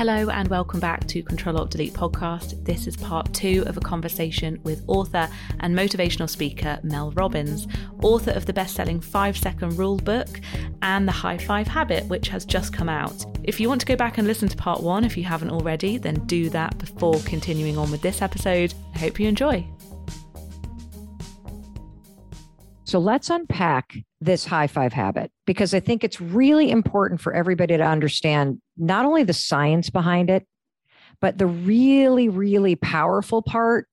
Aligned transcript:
Hello, 0.00 0.30
and 0.30 0.48
welcome 0.48 0.80
back 0.80 1.06
to 1.08 1.22
Control 1.22 1.58
Alt 1.58 1.72
Delete 1.72 1.92
podcast. 1.92 2.64
This 2.64 2.86
is 2.86 2.96
part 2.96 3.30
two 3.34 3.64
of 3.66 3.76
a 3.76 3.82
conversation 3.82 4.58
with 4.62 4.82
author 4.86 5.28
and 5.58 5.76
motivational 5.76 6.26
speaker 6.26 6.78
Mel 6.82 7.10
Robbins, 7.10 7.68
author 8.02 8.30
of 8.30 8.46
the 8.46 8.52
best 8.54 8.74
selling 8.74 9.02
Five 9.02 9.36
Second 9.36 9.76
Rule 9.76 9.98
book 9.98 10.40
and 10.80 11.06
The 11.06 11.12
High 11.12 11.36
Five 11.36 11.68
Habit, 11.68 12.06
which 12.06 12.28
has 12.28 12.46
just 12.46 12.72
come 12.72 12.88
out. 12.88 13.26
If 13.44 13.60
you 13.60 13.68
want 13.68 13.82
to 13.82 13.86
go 13.86 13.94
back 13.94 14.16
and 14.16 14.26
listen 14.26 14.48
to 14.48 14.56
part 14.56 14.82
one, 14.82 15.04
if 15.04 15.18
you 15.18 15.24
haven't 15.24 15.50
already, 15.50 15.98
then 15.98 16.14
do 16.24 16.48
that 16.48 16.78
before 16.78 17.20
continuing 17.26 17.76
on 17.76 17.90
with 17.90 18.00
this 18.00 18.22
episode. 18.22 18.72
I 18.94 19.00
hope 19.00 19.20
you 19.20 19.28
enjoy. 19.28 19.68
So 22.90 22.98
let's 22.98 23.30
unpack 23.30 23.98
this 24.20 24.44
high 24.44 24.66
five 24.66 24.92
habit 24.92 25.30
because 25.46 25.74
I 25.74 25.78
think 25.78 26.02
it's 26.02 26.20
really 26.20 26.72
important 26.72 27.20
for 27.20 27.32
everybody 27.32 27.76
to 27.76 27.84
understand 27.84 28.60
not 28.76 29.04
only 29.04 29.22
the 29.22 29.32
science 29.32 29.90
behind 29.90 30.28
it, 30.28 30.44
but 31.20 31.38
the 31.38 31.46
really, 31.46 32.28
really 32.28 32.74
powerful 32.74 33.42
part 33.42 33.86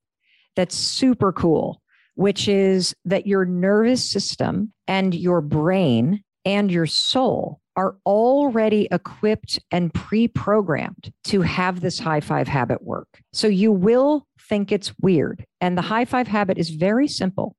that's 0.56 0.74
super 0.74 1.32
cool, 1.32 1.80
which 2.16 2.48
is 2.48 2.96
that 3.06 3.28
your 3.28 3.46
nervous 3.46 4.04
system 4.04 4.74
and 4.88 5.14
your 5.14 5.42
brain 5.42 6.24
and 6.44 6.72
your 6.72 6.88
soul 6.88 7.62
are 7.76 7.98
already 8.04 8.88
equipped 8.92 9.60
and 9.70 9.94
pre 9.94 10.28
programmed 10.28 11.14
to 11.26 11.42
have 11.42 11.82
this 11.82 12.00
high 12.00 12.22
five 12.22 12.48
habit 12.48 12.82
work. 12.82 13.22
So 13.32 13.48
you 13.48 13.72
will 13.72 14.26
think 14.50 14.72
it's 14.72 14.92
weird. 15.00 15.46
And 15.62 15.78
the 15.78 15.84
high 15.84 16.06
five 16.06 16.28
habit 16.28 16.58
is 16.58 16.72
very 16.72 17.08
simple. 17.08 17.57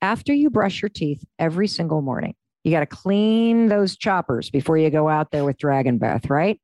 After 0.00 0.32
you 0.32 0.50
brush 0.50 0.80
your 0.80 0.88
teeth 0.88 1.24
every 1.38 1.66
single 1.66 2.02
morning, 2.02 2.34
you 2.64 2.70
got 2.70 2.80
to 2.80 2.86
clean 2.86 3.68
those 3.68 3.96
choppers 3.96 4.50
before 4.50 4.78
you 4.78 4.90
go 4.90 5.08
out 5.08 5.30
there 5.30 5.44
with 5.44 5.58
dragon 5.58 5.98
breath, 5.98 6.30
right? 6.30 6.60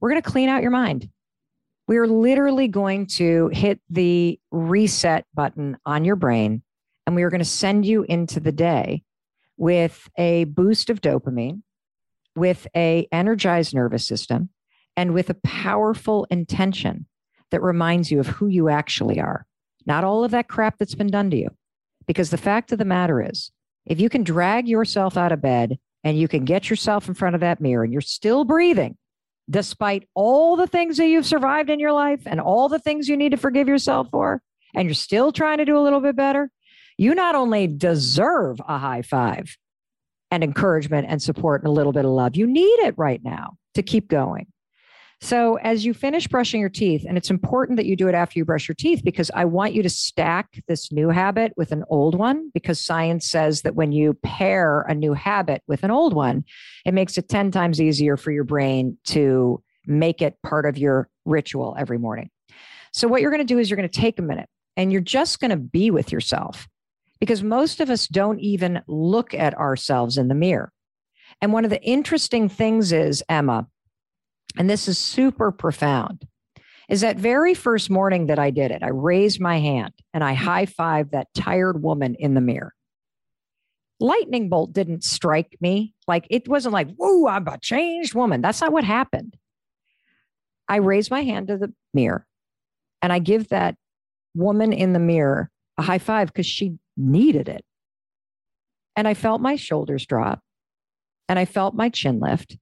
We're 0.00 0.10
going 0.10 0.22
to 0.22 0.30
clean 0.30 0.48
out 0.48 0.62
your 0.62 0.70
mind. 0.70 1.08
We're 1.86 2.06
literally 2.06 2.68
going 2.68 3.06
to 3.06 3.50
hit 3.52 3.80
the 3.90 4.38
reset 4.50 5.26
button 5.34 5.76
on 5.84 6.04
your 6.04 6.16
brain 6.16 6.62
and 7.06 7.14
we 7.14 7.22
are 7.22 7.30
going 7.30 7.40
to 7.40 7.44
send 7.44 7.84
you 7.84 8.02
into 8.04 8.40
the 8.40 8.52
day 8.52 9.02
with 9.56 10.08
a 10.18 10.44
boost 10.44 10.90
of 10.90 11.00
dopamine, 11.00 11.62
with 12.34 12.66
a 12.74 13.06
energized 13.12 13.74
nervous 13.74 14.06
system, 14.06 14.48
and 14.96 15.12
with 15.12 15.30
a 15.30 15.34
powerful 15.34 16.26
intention 16.30 17.06
that 17.50 17.62
reminds 17.62 18.10
you 18.10 18.20
of 18.20 18.26
who 18.26 18.46
you 18.46 18.68
actually 18.68 19.20
are. 19.20 19.46
Not 19.86 20.04
all 20.04 20.24
of 20.24 20.30
that 20.30 20.48
crap 20.48 20.78
that's 20.78 20.94
been 20.94 21.10
done 21.10 21.30
to 21.30 21.36
you. 21.36 21.50
Because 22.06 22.30
the 22.30 22.36
fact 22.36 22.72
of 22.72 22.78
the 22.78 22.84
matter 22.84 23.22
is, 23.22 23.50
if 23.86 24.00
you 24.00 24.08
can 24.08 24.24
drag 24.24 24.68
yourself 24.68 25.16
out 25.16 25.32
of 25.32 25.42
bed 25.42 25.78
and 26.02 26.18
you 26.18 26.28
can 26.28 26.44
get 26.44 26.70
yourself 26.70 27.08
in 27.08 27.14
front 27.14 27.34
of 27.34 27.40
that 27.40 27.60
mirror 27.60 27.84
and 27.84 27.92
you're 27.92 28.02
still 28.02 28.44
breathing, 28.44 28.96
despite 29.48 30.08
all 30.14 30.56
the 30.56 30.66
things 30.66 30.96
that 30.96 31.08
you've 31.08 31.26
survived 31.26 31.70
in 31.70 31.80
your 31.80 31.92
life 31.92 32.22
and 32.26 32.40
all 32.40 32.68
the 32.68 32.78
things 32.78 33.08
you 33.08 33.16
need 33.16 33.30
to 33.30 33.36
forgive 33.36 33.68
yourself 33.68 34.08
for, 34.10 34.42
and 34.74 34.86
you're 34.86 34.94
still 34.94 35.32
trying 35.32 35.58
to 35.58 35.64
do 35.64 35.78
a 35.78 35.80
little 35.82 36.00
bit 36.00 36.16
better, 36.16 36.50
you 36.96 37.14
not 37.14 37.34
only 37.34 37.66
deserve 37.66 38.60
a 38.66 38.78
high 38.78 39.02
five 39.02 39.56
and 40.30 40.42
encouragement 40.42 41.06
and 41.08 41.22
support 41.22 41.62
and 41.62 41.68
a 41.68 41.72
little 41.72 41.92
bit 41.92 42.04
of 42.04 42.10
love, 42.10 42.36
you 42.36 42.46
need 42.46 42.80
it 42.80 42.94
right 42.96 43.22
now 43.22 43.56
to 43.74 43.82
keep 43.82 44.08
going. 44.08 44.46
So, 45.20 45.56
as 45.56 45.84
you 45.84 45.94
finish 45.94 46.26
brushing 46.26 46.60
your 46.60 46.68
teeth, 46.68 47.04
and 47.08 47.16
it's 47.16 47.30
important 47.30 47.76
that 47.76 47.86
you 47.86 47.96
do 47.96 48.08
it 48.08 48.14
after 48.14 48.38
you 48.38 48.44
brush 48.44 48.68
your 48.68 48.74
teeth 48.74 49.02
because 49.04 49.30
I 49.34 49.44
want 49.44 49.72
you 49.72 49.82
to 49.82 49.88
stack 49.88 50.62
this 50.66 50.92
new 50.92 51.08
habit 51.08 51.52
with 51.56 51.72
an 51.72 51.84
old 51.88 52.14
one 52.14 52.50
because 52.52 52.80
science 52.80 53.30
says 53.30 53.62
that 53.62 53.74
when 53.74 53.92
you 53.92 54.14
pair 54.22 54.82
a 54.82 54.94
new 54.94 55.14
habit 55.14 55.62
with 55.66 55.82
an 55.82 55.90
old 55.90 56.14
one, 56.14 56.44
it 56.84 56.94
makes 56.94 57.16
it 57.16 57.28
10 57.28 57.50
times 57.52 57.80
easier 57.80 58.16
for 58.16 58.32
your 58.32 58.44
brain 58.44 58.98
to 59.04 59.62
make 59.86 60.20
it 60.20 60.36
part 60.42 60.66
of 60.66 60.76
your 60.76 61.08
ritual 61.24 61.76
every 61.78 61.98
morning. 61.98 62.30
So, 62.92 63.08
what 63.08 63.20
you're 63.20 63.30
going 63.30 63.46
to 63.46 63.54
do 63.54 63.58
is 63.58 63.70
you're 63.70 63.76
going 63.78 63.88
to 63.88 64.00
take 64.00 64.18
a 64.18 64.22
minute 64.22 64.48
and 64.76 64.92
you're 64.92 65.00
just 65.00 65.40
going 65.40 65.50
to 65.50 65.56
be 65.56 65.90
with 65.90 66.12
yourself 66.12 66.68
because 67.20 67.42
most 67.42 67.80
of 67.80 67.88
us 67.88 68.06
don't 68.08 68.40
even 68.40 68.82
look 68.86 69.32
at 69.32 69.56
ourselves 69.56 70.18
in 70.18 70.28
the 70.28 70.34
mirror. 70.34 70.72
And 71.40 71.52
one 71.52 71.64
of 71.64 71.70
the 71.70 71.82
interesting 71.82 72.48
things 72.48 72.92
is, 72.92 73.22
Emma, 73.28 73.66
and 74.56 74.68
this 74.70 74.88
is 74.88 74.98
super 74.98 75.50
profound, 75.50 76.26
is 76.88 77.00
that 77.00 77.16
very 77.16 77.54
first 77.54 77.90
morning 77.90 78.26
that 78.26 78.38
I 78.38 78.50
did 78.50 78.70
it, 78.70 78.82
I 78.82 78.90
raised 78.90 79.40
my 79.40 79.58
hand 79.58 79.92
and 80.12 80.22
I 80.22 80.34
hmm. 80.34 80.44
high 80.44 80.66
fived 80.66 81.10
that 81.10 81.28
tired 81.34 81.82
woman 81.82 82.14
in 82.18 82.34
the 82.34 82.40
mirror. 82.40 82.74
Lightning 84.00 84.48
bolt 84.48 84.72
didn't 84.72 85.04
strike 85.04 85.56
me. 85.60 85.94
Like 86.06 86.26
it 86.28 86.48
wasn't 86.48 86.74
like, 86.74 86.94
whoa, 86.96 87.28
I'm 87.28 87.46
a 87.46 87.58
changed 87.58 88.14
woman. 88.14 88.40
That's 88.40 88.60
not 88.60 88.72
what 88.72 88.84
happened. 88.84 89.36
I 90.68 90.76
raise 90.76 91.10
my 91.10 91.22
hand 91.22 91.48
to 91.48 91.56
the 91.56 91.72
mirror 91.92 92.26
and 93.02 93.12
I 93.12 93.18
give 93.18 93.48
that 93.48 93.76
woman 94.34 94.72
in 94.72 94.92
the 94.92 94.98
mirror 94.98 95.50
a 95.78 95.82
high 95.82 95.98
five 95.98 96.28
because 96.28 96.46
she 96.46 96.78
needed 96.96 97.48
it. 97.48 97.64
And 98.96 99.06
I 99.06 99.14
felt 99.14 99.40
my 99.40 99.56
shoulders 99.56 100.06
drop 100.06 100.40
and 101.28 101.38
I 101.38 101.44
felt 101.44 101.74
my 101.74 101.88
chin 101.88 102.20
lift 102.20 102.56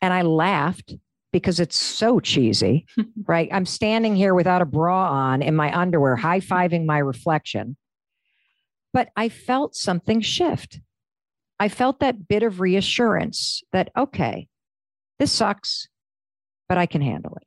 and 0.00 0.12
I 0.12 0.22
laughed 0.22 0.94
because 1.32 1.60
it's 1.60 1.76
so 1.76 2.20
cheesy, 2.20 2.86
right? 3.26 3.48
I'm 3.52 3.66
standing 3.66 4.16
here 4.16 4.34
without 4.34 4.62
a 4.62 4.66
bra 4.66 5.10
on 5.10 5.42
in 5.42 5.54
my 5.54 5.76
underwear, 5.76 6.16
high 6.16 6.40
fiving 6.40 6.86
my 6.86 6.98
reflection. 6.98 7.76
But 8.92 9.10
I 9.16 9.28
felt 9.28 9.76
something 9.76 10.20
shift. 10.20 10.80
I 11.60 11.68
felt 11.68 12.00
that 12.00 12.28
bit 12.28 12.42
of 12.42 12.60
reassurance 12.60 13.62
that, 13.72 13.90
okay, 13.96 14.48
this 15.18 15.32
sucks, 15.32 15.88
but 16.68 16.78
I 16.78 16.86
can 16.86 17.02
handle 17.02 17.36
it. 17.36 17.46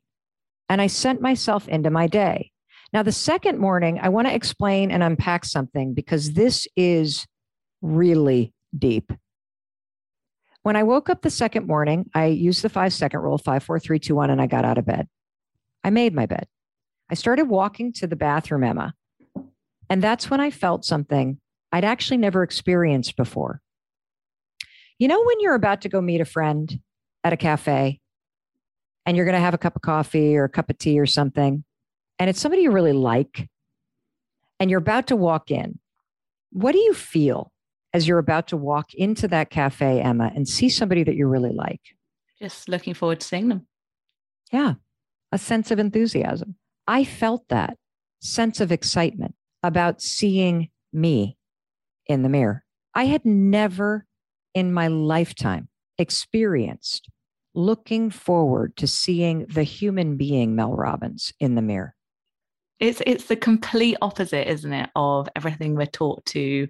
And 0.68 0.80
I 0.80 0.86
sent 0.86 1.20
myself 1.20 1.68
into 1.68 1.90
my 1.90 2.06
day. 2.06 2.50
Now, 2.92 3.02
the 3.02 3.12
second 3.12 3.58
morning, 3.58 3.98
I 4.00 4.10
want 4.10 4.28
to 4.28 4.34
explain 4.34 4.90
and 4.90 5.02
unpack 5.02 5.44
something 5.44 5.94
because 5.94 6.32
this 6.32 6.66
is 6.76 7.26
really 7.80 8.52
deep. 8.78 9.12
When 10.62 10.76
I 10.76 10.84
woke 10.84 11.10
up 11.10 11.22
the 11.22 11.30
second 11.30 11.66
morning, 11.66 12.08
I 12.14 12.26
used 12.26 12.62
the 12.62 12.68
five 12.68 12.92
second 12.92 13.20
rule 13.20 13.38
five, 13.38 13.64
four, 13.64 13.80
three, 13.80 13.98
two, 13.98 14.14
one, 14.14 14.30
and 14.30 14.40
I 14.40 14.46
got 14.46 14.64
out 14.64 14.78
of 14.78 14.86
bed. 14.86 15.08
I 15.82 15.90
made 15.90 16.14
my 16.14 16.26
bed. 16.26 16.46
I 17.10 17.14
started 17.14 17.48
walking 17.48 17.92
to 17.94 18.06
the 18.06 18.16
bathroom, 18.16 18.64
Emma. 18.64 18.94
And 19.90 20.02
that's 20.02 20.30
when 20.30 20.40
I 20.40 20.50
felt 20.50 20.84
something 20.84 21.38
I'd 21.72 21.84
actually 21.84 22.16
never 22.18 22.42
experienced 22.42 23.16
before. 23.16 23.60
You 24.98 25.08
know, 25.08 25.22
when 25.22 25.40
you're 25.40 25.54
about 25.54 25.82
to 25.82 25.88
go 25.88 26.00
meet 26.00 26.20
a 26.20 26.24
friend 26.24 26.80
at 27.24 27.32
a 27.32 27.36
cafe 27.36 28.00
and 29.04 29.16
you're 29.16 29.26
going 29.26 29.34
to 29.34 29.40
have 29.40 29.54
a 29.54 29.58
cup 29.58 29.74
of 29.76 29.82
coffee 29.82 30.36
or 30.36 30.44
a 30.44 30.48
cup 30.48 30.70
of 30.70 30.78
tea 30.78 31.00
or 31.00 31.06
something, 31.06 31.64
and 32.18 32.30
it's 32.30 32.40
somebody 32.40 32.62
you 32.62 32.70
really 32.70 32.92
like, 32.92 33.48
and 34.60 34.70
you're 34.70 34.78
about 34.78 35.08
to 35.08 35.16
walk 35.16 35.50
in, 35.50 35.78
what 36.52 36.72
do 36.72 36.78
you 36.78 36.94
feel? 36.94 37.51
As 37.92 38.08
you're 38.08 38.18
about 38.18 38.48
to 38.48 38.56
walk 38.56 38.94
into 38.94 39.28
that 39.28 39.50
cafe, 39.50 40.00
Emma, 40.00 40.32
and 40.34 40.48
see 40.48 40.68
somebody 40.68 41.04
that 41.04 41.14
you 41.14 41.26
really 41.26 41.52
like? 41.52 41.80
Just 42.40 42.68
looking 42.68 42.94
forward 42.94 43.20
to 43.20 43.26
seeing 43.26 43.48
them. 43.48 43.66
Yeah, 44.52 44.74
a 45.30 45.38
sense 45.38 45.70
of 45.70 45.78
enthusiasm. 45.78 46.56
I 46.86 47.04
felt 47.04 47.48
that 47.48 47.76
sense 48.20 48.60
of 48.60 48.72
excitement 48.72 49.34
about 49.62 50.02
seeing 50.02 50.70
me 50.92 51.36
in 52.06 52.22
the 52.22 52.28
mirror. 52.28 52.64
I 52.94 53.04
had 53.04 53.24
never 53.24 54.06
in 54.54 54.72
my 54.72 54.88
lifetime 54.88 55.68
experienced 55.98 57.08
looking 57.54 58.10
forward 58.10 58.76
to 58.76 58.86
seeing 58.86 59.46
the 59.46 59.62
human 59.62 60.16
being 60.16 60.54
Mel 60.54 60.74
Robbins 60.74 61.32
in 61.38 61.54
the 61.54 61.62
mirror. 61.62 61.94
It's 62.82 63.00
it's 63.06 63.26
the 63.26 63.36
complete 63.36 63.96
opposite, 64.02 64.50
isn't 64.50 64.72
it, 64.72 64.90
of 64.96 65.28
everything 65.36 65.76
we're 65.76 65.86
taught 65.86 66.24
to 66.26 66.66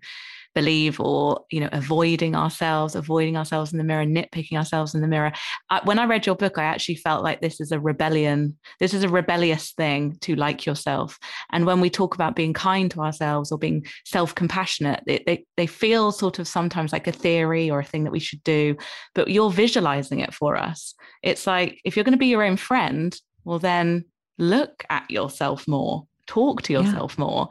believe 0.55 1.01
or 1.01 1.41
you 1.51 1.59
know 1.59 1.71
avoiding 1.73 2.37
ourselves 2.37 2.95
avoiding 2.95 3.39
ourselves 3.39 3.73
in 3.73 3.79
the 3.79 3.85
mirror 3.85 4.05
nitpicking 4.05 4.59
ourselves 4.59 4.95
in 4.95 5.01
the 5.01 5.09
mirror. 5.09 5.33
I, 5.71 5.81
when 5.85 5.99
i 5.99 6.05
read 6.05 6.27
your 6.27 6.35
book 6.35 6.59
i 6.59 6.65
actually 6.65 6.97
felt 6.97 7.25
like 7.25 7.41
this 7.41 7.59
is 7.59 7.73
a 7.73 7.81
rebellion 7.81 8.59
this 8.79 8.93
is 8.93 9.03
a 9.03 9.09
rebellious 9.09 9.73
thing 9.73 10.19
to 10.21 10.35
like 10.35 10.67
yourself. 10.67 11.19
And 11.51 11.65
when 11.65 11.81
we 11.81 11.89
talk 11.89 12.15
about 12.15 12.37
being 12.37 12.53
kind 12.53 12.91
to 12.91 13.01
ourselves 13.01 13.51
or 13.51 13.57
being 13.57 13.87
self-compassionate 14.05 15.05
they, 15.07 15.23
they, 15.25 15.47
they 15.57 15.67
feel 15.67 16.13
sort 16.13 16.39
of 16.39 16.47
sometimes 16.47 16.93
like 16.93 17.07
a 17.07 17.13
theory 17.13 17.71
or 17.71 17.81
a 17.81 17.85
thing 17.85 18.05
that 18.05 18.13
we 18.13 18.21
should 18.21 18.43
do 18.45 18.77
but 19.15 19.29
you're 19.29 19.51
visualizing 19.51 20.21
it 20.21 20.35
for 20.35 20.59
us. 20.59 20.95
It's 21.23 21.47
like 21.47 21.81
if 21.85 21.97
you're 21.97 22.05
going 22.05 22.13
to 22.13 22.19
be 22.19 22.27
your 22.27 22.43
own 22.43 22.59
friend 22.59 23.19
well 23.45 23.59
then 23.59 24.05
look 24.39 24.85
at 24.91 25.11
yourself 25.11 25.67
more 25.69 26.07
talk 26.27 26.63
to 26.63 26.73
yourself 26.73 27.15
yeah. 27.19 27.25
more 27.25 27.49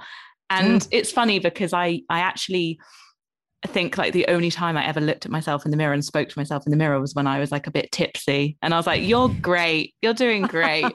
and 0.50 0.82
mm. 0.82 0.88
it's 0.92 1.12
funny 1.12 1.40
because 1.40 1.74
I 1.74 2.02
I 2.10 2.20
actually 2.20 2.80
think 3.68 3.98
like 3.98 4.14
the 4.14 4.28
only 4.28 4.50
time 4.50 4.76
I 4.76 4.86
ever 4.86 5.00
looked 5.00 5.26
at 5.26 5.32
myself 5.32 5.66
in 5.66 5.72
the 5.72 5.78
mirror 5.78 5.94
and 5.94 6.04
spoke 6.04 6.30
to 6.30 6.40
myself 6.40 6.66
in 6.66 6.72
the 6.72 6.78
mirror 6.78 7.00
was 7.00 7.14
when 7.14 7.28
I 7.28 7.40
was 7.40 7.52
like 7.52 7.68
a 7.68 7.72
bit 7.72 7.92
tipsy. 7.92 8.58
And 8.62 8.74
I 8.74 8.78
was 8.78 8.88
like, 8.88 9.04
You're 9.04 9.30
great. 9.42 9.94
You're 10.02 10.14
doing 10.14 10.44
great. 10.44 10.86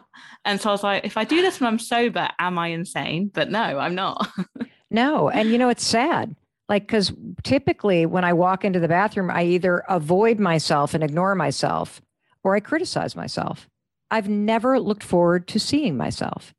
and 0.45 0.61
so 0.61 0.71
I 0.71 0.73
was 0.73 0.83
like, 0.83 1.05
if 1.05 1.17
I 1.17 1.25
do 1.25 1.43
this 1.43 1.61
when 1.61 1.69
I'm 1.69 1.79
sober, 1.79 2.29
am 2.39 2.59
I 2.59 2.69
insane? 2.69 3.31
But 3.33 3.51
no, 3.51 3.61
I'm 3.61 3.95
not. 3.95 4.29
no. 4.91 5.29
And 5.31 5.51
you 5.51 5.59
know, 5.59 5.69
it's 5.69 5.87
sad. 5.87 6.35
Like, 6.69 6.83
because 6.83 7.13
typically 7.45 8.07
when 8.07 8.25
I 8.25 8.33
walk 8.33 8.65
into 8.65 8.81
the 8.81 8.89
bathroom, 8.89 9.31
I 9.31 9.45
either 9.45 9.85
avoid 9.89 10.41
myself 10.41 10.95
and 10.95 11.05
ignore 11.05 11.37
myself 11.37 12.03
or 12.43 12.57
I 12.57 12.61
criticize 12.61 13.15
myself. 13.15 13.69
I've 14.11 14.29
never 14.29 14.79
looked 14.79 15.03
forward 15.03 15.49
to 15.49 15.59
seeing 15.59 15.97
myself. 15.97 16.55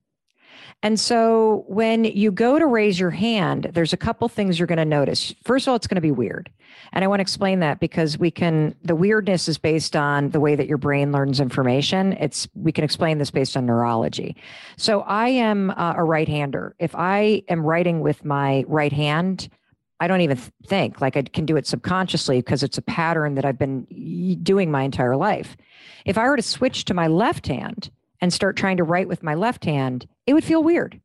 And 0.83 0.99
so 0.99 1.65
when 1.67 2.05
you 2.05 2.31
go 2.31 2.59
to 2.59 2.65
raise 2.67 2.99
your 2.99 3.09
hand, 3.09 3.71
there's 3.73 3.93
a 3.93 3.97
couple 3.97 4.29
things 4.29 4.59
you're 4.59 4.67
going 4.67 4.77
to 4.77 4.85
notice. 4.85 5.33
First 5.43 5.65
of 5.65 5.71
all, 5.71 5.75
it's 5.75 5.87
going 5.87 5.95
to 5.95 6.01
be 6.01 6.11
weird. 6.11 6.51
And 6.93 7.03
I 7.03 7.07
want 7.07 7.19
to 7.19 7.23
explain 7.23 7.59
that 7.61 7.79
because 7.79 8.17
we 8.17 8.29
can 8.29 8.75
the 8.83 8.95
weirdness 8.95 9.47
is 9.47 9.57
based 9.57 9.95
on 9.95 10.29
the 10.29 10.39
way 10.39 10.55
that 10.55 10.67
your 10.67 10.77
brain 10.77 11.11
learns 11.11 11.39
information. 11.39 12.13
It's 12.13 12.47
we 12.53 12.71
can 12.71 12.83
explain 12.83 13.17
this 13.17 13.31
based 13.31 13.57
on 13.57 13.65
neurology. 13.65 14.35
So 14.77 15.01
I 15.01 15.29
am 15.29 15.71
uh, 15.71 15.95
a 15.97 16.03
right-hander. 16.03 16.75
If 16.79 16.93
I 16.95 17.43
am 17.49 17.65
writing 17.65 18.01
with 18.01 18.23
my 18.23 18.63
right 18.67 18.93
hand, 18.93 19.49
I 19.99 20.07
don't 20.07 20.21
even 20.21 20.37
think 20.65 21.01
like 21.01 21.17
I 21.17 21.23
can 21.23 21.45
do 21.45 21.57
it 21.57 21.65
subconsciously 21.65 22.39
because 22.39 22.63
it's 22.63 22.77
a 22.77 22.83
pattern 22.83 23.35
that 23.35 23.45
I've 23.45 23.57
been 23.57 23.85
doing 24.43 24.69
my 24.69 24.83
entire 24.83 25.15
life. 25.15 25.57
If 26.05 26.17
I 26.17 26.27
were 26.27 26.37
to 26.37 26.43
switch 26.43 26.85
to 26.85 26.93
my 26.93 27.07
left 27.07 27.47
hand 27.47 27.89
and 28.21 28.31
start 28.31 28.57
trying 28.57 28.77
to 28.77 28.83
write 28.83 29.07
with 29.07 29.23
my 29.23 29.33
left 29.33 29.65
hand, 29.65 30.07
it 30.25 30.33
would 30.33 30.43
feel 30.43 30.63
weird. 30.63 31.01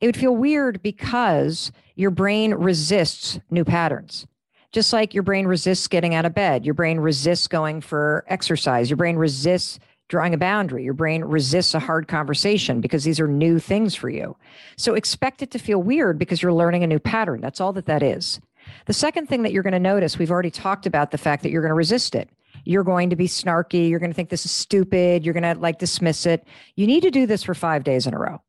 It 0.00 0.06
would 0.06 0.16
feel 0.16 0.34
weird 0.34 0.82
because 0.82 1.70
your 1.94 2.10
brain 2.10 2.54
resists 2.54 3.38
new 3.50 3.64
patterns. 3.64 4.26
Just 4.72 4.92
like 4.94 5.12
your 5.12 5.22
brain 5.22 5.46
resists 5.46 5.86
getting 5.86 6.14
out 6.14 6.24
of 6.24 6.34
bed, 6.34 6.64
your 6.64 6.74
brain 6.74 6.98
resists 6.98 7.46
going 7.46 7.82
for 7.82 8.24
exercise, 8.26 8.88
your 8.88 8.96
brain 8.96 9.16
resists 9.16 9.78
drawing 10.12 10.34
a 10.34 10.38
boundary, 10.38 10.84
your 10.84 10.92
brain 10.92 11.24
resists 11.24 11.74
a 11.74 11.78
hard 11.78 12.06
conversation 12.06 12.82
because 12.82 13.02
these 13.02 13.18
are 13.18 13.26
new 13.26 13.58
things 13.58 13.94
for 13.94 14.10
you. 14.10 14.36
So 14.76 14.92
expect 14.92 15.42
it 15.42 15.50
to 15.52 15.58
feel 15.58 15.82
weird 15.82 16.18
because 16.18 16.42
you're 16.42 16.52
learning 16.52 16.84
a 16.84 16.86
new 16.86 16.98
pattern. 16.98 17.40
That's 17.40 17.62
all 17.62 17.72
that 17.72 17.86
that 17.86 18.02
is. 18.02 18.38
The 18.84 18.92
second 18.92 19.30
thing 19.30 19.42
that 19.42 19.52
you're 19.52 19.62
going 19.62 19.72
to 19.72 19.80
notice, 19.80 20.18
we've 20.18 20.30
already 20.30 20.50
talked 20.50 20.84
about 20.84 21.12
the 21.12 21.18
fact 21.18 21.42
that 21.42 21.50
you're 21.50 21.62
going 21.62 21.70
to 21.70 21.74
resist 21.74 22.14
it 22.14 22.28
you're 22.64 22.84
going 22.84 23.10
to 23.10 23.16
be 23.16 23.26
snarky. 23.26 23.88
You're 23.88 23.98
going 23.98 24.10
to 24.10 24.14
think 24.14 24.28
this 24.28 24.44
is 24.44 24.52
stupid. 24.52 25.24
You're 25.24 25.34
going 25.34 25.54
to 25.54 25.60
like 25.60 25.78
dismiss 25.78 26.26
it. 26.26 26.46
You 26.76 26.86
need 26.86 27.02
to 27.02 27.10
do 27.10 27.26
this 27.26 27.42
for 27.42 27.54
five 27.54 27.82
days 27.82 28.06
in 28.06 28.14
a 28.14 28.18
row. 28.18 28.40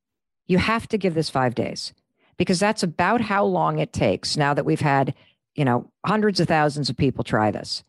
You 0.46 0.58
have 0.58 0.88
to 0.90 0.98
give 0.98 1.16
this 1.16 1.32
five 1.32 1.56
days 1.56 1.94
because 2.38 2.60
that's 2.60 2.84
about 2.84 3.22
how 3.22 3.44
long 3.44 3.80
it 3.80 3.94
takes 3.94 4.38
now 4.38 4.54
that 4.54 4.66
we've 4.66 4.82
had, 4.82 5.16
you 5.56 5.66
know, 5.66 5.90
hundreds 6.06 6.40
of 6.40 6.48
thousands 6.48 6.90
of 6.90 6.98
people 6.98 7.24
try 7.24 7.50
this 7.50 7.84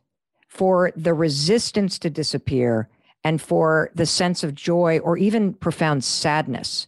for 0.48 0.92
the 0.96 1.12
resistance 1.12 1.98
to 1.98 2.08
disappear 2.08 2.88
and 3.24 3.40
for 3.40 3.90
the 3.94 4.06
sense 4.06 4.44
of 4.44 4.54
joy 4.54 4.98
or 4.98 5.16
even 5.16 5.54
profound 5.54 6.04
sadness 6.04 6.86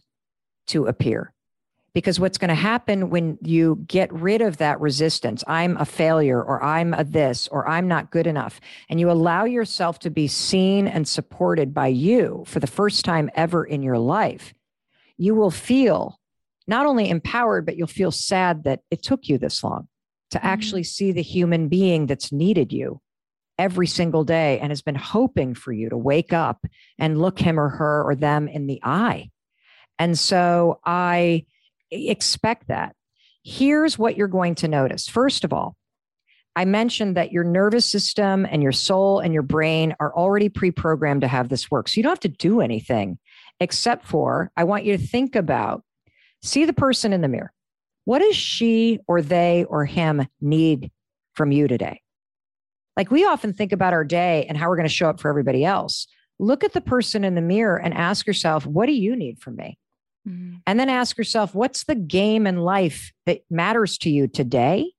to 0.67 0.85
appear. 0.85 1.33
Because 1.93 2.19
what's 2.19 2.37
going 2.37 2.49
to 2.49 2.55
happen 2.55 3.09
when 3.09 3.39
you 3.41 3.83
get 3.87 4.13
rid 4.13 4.41
of 4.41 4.57
that 4.57 4.79
resistance, 4.79 5.43
I'm 5.47 5.77
a 5.77 5.85
failure, 5.85 6.41
or 6.41 6.63
I'm 6.63 6.93
a 6.93 7.03
this, 7.03 7.47
or 7.47 7.67
I'm 7.67 7.87
not 7.87 8.11
good 8.11 8.27
enough, 8.27 8.61
and 8.87 8.99
you 8.99 9.09
allow 9.09 9.45
yourself 9.45 9.97
to 9.99 10.11
be 10.11 10.27
seen 10.27 10.87
and 10.87 11.07
supported 11.07 11.73
by 11.73 11.87
you 11.87 12.43
for 12.45 12.59
the 12.59 12.67
first 12.67 13.03
time 13.03 13.31
ever 13.33 13.65
in 13.65 13.81
your 13.81 13.97
life, 13.97 14.53
you 15.17 15.33
will 15.33 15.49
feel 15.49 16.19
not 16.67 16.85
only 16.85 17.09
empowered, 17.09 17.65
but 17.65 17.77
you'll 17.77 17.87
feel 17.87 18.11
sad 18.11 18.65
that 18.65 18.81
it 18.91 19.01
took 19.01 19.27
you 19.27 19.39
this 19.39 19.63
long 19.63 19.87
to 20.29 20.37
mm-hmm. 20.37 20.47
actually 20.47 20.83
see 20.83 21.11
the 21.11 21.23
human 21.23 21.67
being 21.67 22.05
that's 22.05 22.31
needed 22.31 22.71
you 22.71 23.01
every 23.57 23.87
single 23.87 24.23
day 24.23 24.59
and 24.59 24.71
has 24.71 24.81
been 24.81 24.95
hoping 24.95 25.53
for 25.53 25.71
you 25.71 25.89
to 25.89 25.97
wake 25.97 26.33
up 26.33 26.65
and 26.99 27.21
look 27.21 27.39
him 27.39 27.59
or 27.59 27.69
her 27.69 28.03
or 28.03 28.15
them 28.15 28.47
in 28.47 28.67
the 28.67 28.79
eye. 28.83 29.29
And 29.99 30.17
so 30.17 30.79
I 30.85 31.45
expect 31.91 32.67
that. 32.67 32.95
Here's 33.43 33.97
what 33.97 34.17
you're 34.17 34.27
going 34.27 34.55
to 34.55 34.67
notice. 34.67 35.07
First 35.07 35.43
of 35.43 35.53
all, 35.53 35.75
I 36.55 36.65
mentioned 36.65 37.15
that 37.15 37.31
your 37.31 37.43
nervous 37.43 37.85
system 37.85 38.47
and 38.49 38.63
your 38.63 38.71
soul 38.71 39.19
and 39.19 39.33
your 39.33 39.43
brain 39.43 39.95
are 39.99 40.13
already 40.15 40.49
pre 40.49 40.71
programmed 40.71 41.21
to 41.21 41.27
have 41.27 41.49
this 41.49 41.69
work. 41.69 41.87
So 41.87 41.97
you 41.97 42.03
don't 42.03 42.11
have 42.11 42.19
to 42.21 42.29
do 42.29 42.61
anything 42.61 43.19
except 43.59 44.05
for 44.05 44.51
I 44.57 44.63
want 44.63 44.83
you 44.83 44.97
to 44.97 45.03
think 45.03 45.35
about 45.35 45.83
see 46.41 46.65
the 46.65 46.73
person 46.73 47.13
in 47.13 47.21
the 47.21 47.27
mirror. 47.27 47.53
What 48.05 48.19
does 48.19 48.35
she 48.35 48.99
or 49.07 49.21
they 49.21 49.65
or 49.65 49.85
him 49.85 50.27
need 50.41 50.91
from 51.35 51.51
you 51.51 51.67
today? 51.67 52.01
Like 52.97 53.11
we 53.11 53.23
often 53.25 53.53
think 53.53 53.71
about 53.71 53.93
our 53.93 54.03
day 54.03 54.45
and 54.49 54.57
how 54.57 54.67
we're 54.67 54.75
going 54.75 54.87
to 54.87 54.93
show 54.93 55.09
up 55.09 55.21
for 55.21 55.29
everybody 55.29 55.63
else. 55.63 56.07
Look 56.39 56.63
at 56.63 56.73
the 56.73 56.81
person 56.81 57.23
in 57.23 57.35
the 57.35 57.41
mirror 57.41 57.77
and 57.77 57.93
ask 57.93 58.27
yourself, 58.27 58.65
what 58.65 58.87
do 58.87 58.93
you 58.93 59.15
need 59.15 59.39
from 59.39 59.55
me? 59.55 59.77
Mm-hmm. 60.27 60.57
And 60.65 60.79
then 60.79 60.89
ask 60.89 61.17
yourself, 61.17 61.55
what's 61.55 61.85
the 61.85 61.95
game 61.95 62.45
in 62.45 62.57
life 62.57 63.11
that 63.25 63.41
matters 63.49 63.97
to 63.99 64.09
you 64.09 64.27
today 64.27 64.91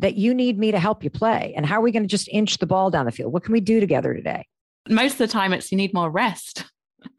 that 0.00 0.16
you 0.16 0.34
need 0.34 0.58
me 0.58 0.72
to 0.72 0.78
help 0.78 1.04
you 1.04 1.10
play? 1.10 1.54
And 1.56 1.64
how 1.64 1.78
are 1.78 1.80
we 1.80 1.92
going 1.92 2.02
to 2.02 2.08
just 2.08 2.28
inch 2.28 2.58
the 2.58 2.66
ball 2.66 2.90
down 2.90 3.06
the 3.06 3.12
field? 3.12 3.32
What 3.32 3.44
can 3.44 3.52
we 3.52 3.60
do 3.60 3.80
together 3.80 4.14
today? 4.14 4.46
Most 4.88 5.12
of 5.12 5.18
the 5.18 5.28
time, 5.28 5.52
it's 5.52 5.70
you 5.70 5.78
need 5.78 5.94
more 5.94 6.10
rest. 6.10 6.64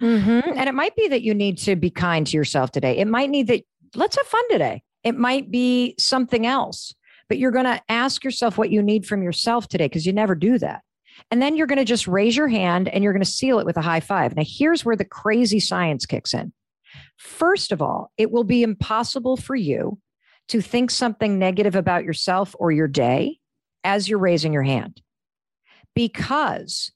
Mm-hmm. 0.02 0.58
And 0.58 0.70
it 0.70 0.76
might 0.76 0.96
be 0.96 1.08
that 1.08 1.22
you 1.22 1.34
need 1.34 1.58
to 1.60 1.76
be 1.76 1.90
kind 1.90 2.28
to 2.28 2.38
yourself 2.38 2.72
today. 2.72 2.98
It 2.98 3.08
might 3.08 3.30
need 3.30 3.48
that, 3.48 3.64
let's 3.96 4.18
have 4.18 4.28
fun 4.28 4.44
today. 4.50 4.84
It 5.04 5.18
might 5.18 5.50
be 5.50 5.96
something 5.98 6.46
else, 6.46 6.94
but 7.34 7.40
you're 7.40 7.50
going 7.50 7.66
to 7.66 7.82
ask 7.90 8.24
yourself 8.24 8.60
what 8.60 8.70
you 8.70 8.84
need 8.84 9.08
from 9.08 9.24
yourself 9.24 9.68
today 9.68 9.86
because 9.86 10.06
you 10.06 10.14
never 10.14 10.36
do 10.36 10.60
that. 10.60 10.84
And 11.32 11.42
then 11.42 11.58
you're 11.58 11.66
going 11.66 11.80
to 11.80 11.84
just 11.84 12.08
raise 12.08 12.38
your 12.38 12.48
hand 12.48 12.88
and 12.88 13.04
you're 13.04 13.12
going 13.12 13.24
to 13.24 13.28
seal 13.28 13.58
it 13.58 13.66
with 13.66 13.76
a 13.76 13.82
high 13.82 14.02
five. 14.02 14.36
Now, 14.36 14.44
here's 14.46 14.86
where 14.86 14.96
the 14.96 15.04
crazy 15.04 15.60
science 15.60 16.06
kicks 16.06 16.36
in. 16.36 16.54
First 17.18 17.72
of 17.72 17.82
all, 17.82 18.12
it 18.20 18.32
will 18.32 18.44
be 18.44 18.62
impossible 18.62 19.36
for 19.36 19.56
you 19.56 19.98
to 20.50 20.62
think 20.62 20.92
something 20.92 21.40
negative 21.40 21.76
about 21.76 22.04
yourself 22.04 22.56
or 22.60 22.72
your 22.72 22.88
day 22.88 23.40
as 23.84 24.08
you're 24.08 24.20
raising 24.20 24.54
your 24.54 24.62
hand 24.62 25.02
because 25.96 26.92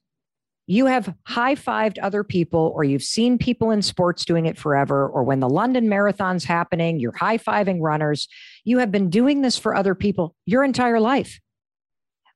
you 0.68 0.86
have 0.86 1.16
high 1.26 1.56
fived 1.56 1.98
other 2.02 2.24
people, 2.24 2.74
or 2.76 2.84
you've 2.84 3.04
seen 3.04 3.38
people 3.38 3.72
in 3.72 3.82
sports 3.82 4.26
doing 4.26 4.46
it 4.46 4.58
forever, 4.58 5.08
or 5.08 5.24
when 5.24 5.40
the 5.40 5.50
London 5.50 5.88
Marathon's 5.88 6.44
happening, 6.44 7.00
you're 7.00 7.16
high 7.16 7.38
fiving 7.38 7.80
runners. 7.82 8.28
You 8.66 8.80
have 8.80 8.92
been 8.92 9.10
doing 9.10 9.42
this 9.42 9.58
for 9.58 9.74
other 9.74 9.96
people 9.96 10.36
your 10.46 10.64
entire 10.64 11.00
life. 11.00 11.40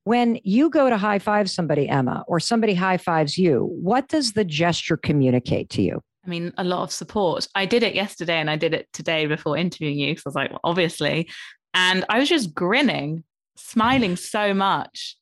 When 0.05 0.39
you 0.43 0.69
go 0.69 0.89
to 0.89 0.97
high 0.97 1.19
five 1.19 1.49
somebody, 1.49 1.87
Emma, 1.87 2.23
or 2.27 2.39
somebody 2.39 2.73
high 2.73 2.97
fives 2.97 3.37
you, 3.37 3.69
what 3.81 4.07
does 4.07 4.31
the 4.31 4.45
gesture 4.45 4.97
communicate 4.97 5.69
to 5.71 5.81
you? 5.81 6.01
I 6.25 6.29
mean, 6.29 6.53
a 6.57 6.63
lot 6.63 6.83
of 6.83 6.91
support. 6.91 7.47
I 7.53 7.65
did 7.65 7.83
it 7.83 7.95
yesterday 7.95 8.37
and 8.37 8.49
I 8.49 8.55
did 8.55 8.73
it 8.73 8.87
today 8.93 9.25
before 9.25 9.57
interviewing 9.57 9.99
you. 9.99 10.15
So 10.15 10.23
I 10.25 10.29
was 10.29 10.35
like, 10.35 10.51
well, 10.51 10.59
obviously. 10.63 11.29
And 11.73 12.05
I 12.09 12.19
was 12.19 12.29
just 12.29 12.53
grinning, 12.53 13.23
smiling 13.57 14.15
so 14.15 14.53
much. 14.53 15.17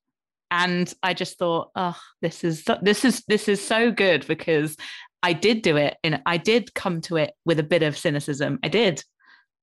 And 0.52 0.92
I 1.04 1.14
just 1.14 1.38
thought, 1.38 1.72
oh, 1.76 1.98
this 2.22 2.44
is 2.44 2.66
this 2.82 3.06
is 3.06 3.24
this 3.28 3.48
is 3.48 3.66
so 3.66 3.92
good 3.92 4.26
because 4.28 4.76
I 5.22 5.34
did 5.34 5.62
do 5.62 5.78
it 5.78 5.98
and 6.04 6.22
I 6.26 6.38
did 6.38 6.74
come 6.74 7.02
to 7.02 7.18
it 7.18 7.34
with 7.46 7.60
a 7.60 7.64
bit 7.64 7.84
of 7.84 7.98
cynicism. 7.98 8.60
I 8.64 8.70
did. 8.70 9.04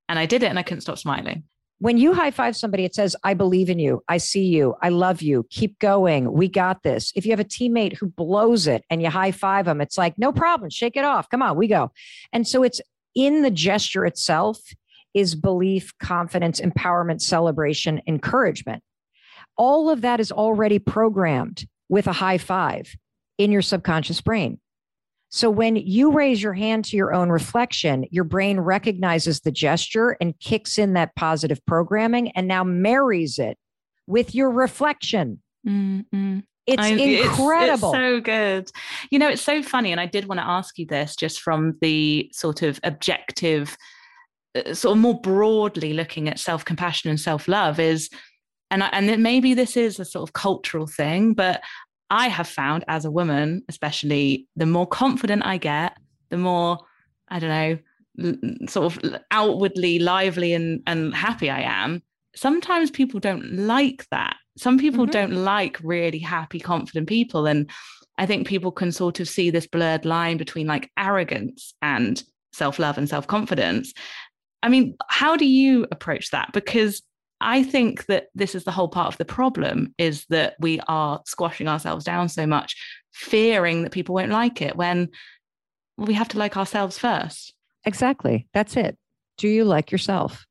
And 0.08 0.18
I 0.18 0.26
did 0.26 0.42
it 0.42 0.46
and 0.46 0.58
I 0.58 0.62
couldn't 0.62 0.82
stop 0.82 0.98
smiling. 0.98 1.44
When 1.78 1.98
you 1.98 2.14
high 2.14 2.30
five 2.30 2.56
somebody, 2.56 2.84
it 2.84 2.94
says, 2.94 3.16
I 3.22 3.34
believe 3.34 3.68
in 3.68 3.78
you. 3.78 4.02
I 4.08 4.16
see 4.16 4.44
you. 4.44 4.76
I 4.82 4.88
love 4.88 5.20
you. 5.20 5.46
Keep 5.50 5.78
going. 5.78 6.32
We 6.32 6.48
got 6.48 6.82
this. 6.82 7.12
If 7.14 7.26
you 7.26 7.32
have 7.32 7.40
a 7.40 7.44
teammate 7.44 7.96
who 7.96 8.06
blows 8.06 8.66
it 8.66 8.82
and 8.88 9.02
you 9.02 9.10
high 9.10 9.32
five 9.32 9.66
them, 9.66 9.80
it's 9.82 9.98
like, 9.98 10.16
no 10.16 10.32
problem. 10.32 10.70
Shake 10.70 10.96
it 10.96 11.04
off. 11.04 11.28
Come 11.28 11.42
on, 11.42 11.56
we 11.56 11.66
go. 11.66 11.90
And 12.32 12.48
so 12.48 12.62
it's 12.62 12.80
in 13.14 13.42
the 13.42 13.50
gesture 13.50 14.06
itself 14.06 14.58
is 15.12 15.34
belief, 15.34 15.92
confidence, 15.98 16.60
empowerment, 16.60 17.20
celebration, 17.20 18.00
encouragement. 18.06 18.82
All 19.56 19.90
of 19.90 20.02
that 20.02 20.20
is 20.20 20.32
already 20.32 20.78
programmed 20.78 21.66
with 21.88 22.06
a 22.06 22.12
high 22.12 22.38
five 22.38 22.94
in 23.38 23.52
your 23.52 23.62
subconscious 23.62 24.20
brain. 24.20 24.58
So 25.28 25.50
when 25.50 25.76
you 25.76 26.12
raise 26.12 26.42
your 26.42 26.54
hand 26.54 26.84
to 26.86 26.96
your 26.96 27.12
own 27.12 27.30
reflection, 27.30 28.06
your 28.10 28.24
brain 28.24 28.60
recognizes 28.60 29.40
the 29.40 29.50
gesture 29.50 30.16
and 30.20 30.38
kicks 30.38 30.78
in 30.78 30.92
that 30.94 31.14
positive 31.16 31.64
programming 31.66 32.30
and 32.30 32.46
now 32.46 32.64
marries 32.64 33.38
it 33.38 33.58
with 34.06 34.34
your 34.34 34.50
reflection. 34.50 35.42
Mm-hmm. 35.66 36.40
It's 36.66 36.82
I, 36.82 36.88
incredible. 36.88 37.92
It's, 37.92 37.98
it's, 37.98 38.14
so 38.16 38.20
good. 38.20 38.70
You 39.10 39.18
know, 39.18 39.28
it's 39.28 39.42
so 39.42 39.62
funny. 39.62 39.92
And 39.92 40.00
I 40.00 40.06
did 40.06 40.26
want 40.26 40.40
to 40.40 40.46
ask 40.46 40.78
you 40.78 40.86
this 40.86 41.14
just 41.14 41.40
from 41.40 41.76
the 41.80 42.30
sort 42.32 42.62
of 42.62 42.80
objective, 42.82 43.76
uh, 44.54 44.74
sort 44.74 44.96
of 44.96 45.02
more 45.02 45.20
broadly 45.20 45.92
looking 45.92 46.28
at 46.28 46.38
self 46.38 46.64
compassion 46.64 47.10
and 47.10 47.20
self 47.20 47.46
love 47.46 47.78
is, 47.78 48.10
and, 48.70 48.82
I, 48.82 48.88
and 48.88 49.22
maybe 49.22 49.54
this 49.54 49.76
is 49.76 50.00
a 50.00 50.04
sort 50.04 50.28
of 50.28 50.32
cultural 50.32 50.86
thing, 50.86 51.34
but 51.34 51.62
I 52.10 52.28
have 52.28 52.48
found 52.48 52.84
as 52.88 53.04
a 53.04 53.10
woman, 53.10 53.62
especially, 53.68 54.46
the 54.56 54.66
more 54.66 54.86
confident 54.86 55.44
I 55.44 55.58
get, 55.58 55.96
the 56.30 56.36
more, 56.36 56.78
I 57.28 57.38
don't 57.38 57.50
know, 57.50 57.78
sort 58.68 58.96
of 58.96 59.20
outwardly 59.30 59.98
lively 59.98 60.52
and, 60.52 60.82
and 60.86 61.14
happy 61.14 61.50
I 61.50 61.60
am. 61.60 62.02
Sometimes 62.34 62.90
people 62.90 63.20
don't 63.20 63.52
like 63.52 64.06
that. 64.10 64.36
Some 64.56 64.78
people 64.78 65.04
mm-hmm. 65.04 65.12
don't 65.12 65.32
like 65.32 65.78
really 65.82 66.18
happy, 66.18 66.60
confident 66.60 67.08
people. 67.08 67.46
And 67.46 67.70
I 68.18 68.26
think 68.26 68.46
people 68.46 68.72
can 68.72 68.92
sort 68.92 69.20
of 69.20 69.28
see 69.28 69.50
this 69.50 69.66
blurred 69.66 70.04
line 70.04 70.36
between 70.36 70.66
like 70.66 70.90
arrogance 70.98 71.74
and 71.82 72.22
self 72.52 72.78
love 72.78 72.98
and 72.98 73.08
self 73.08 73.26
confidence. 73.26 73.92
I 74.62 74.68
mean, 74.68 74.96
how 75.08 75.36
do 75.36 75.46
you 75.46 75.86
approach 75.90 76.30
that? 76.30 76.52
Because 76.52 77.02
I 77.40 77.62
think 77.62 78.06
that 78.06 78.28
this 78.34 78.54
is 78.54 78.64
the 78.64 78.70
whole 78.70 78.88
part 78.88 79.08
of 79.08 79.18
the 79.18 79.24
problem 79.24 79.94
is 79.98 80.24
that 80.30 80.54
we 80.58 80.80
are 80.88 81.20
squashing 81.26 81.68
ourselves 81.68 82.04
down 82.04 82.28
so 82.28 82.46
much, 82.46 82.76
fearing 83.12 83.82
that 83.82 83.92
people 83.92 84.14
won't 84.14 84.32
like 84.32 84.62
it 84.62 84.76
when 84.76 85.10
we 85.98 86.14
have 86.14 86.28
to 86.28 86.38
like 86.38 86.56
ourselves 86.56 86.98
first. 86.98 87.54
Exactly. 87.84 88.48
That's 88.54 88.76
it. 88.76 88.96
Do 89.38 89.48
you 89.48 89.64
like 89.64 89.92
yourself? 89.92 90.46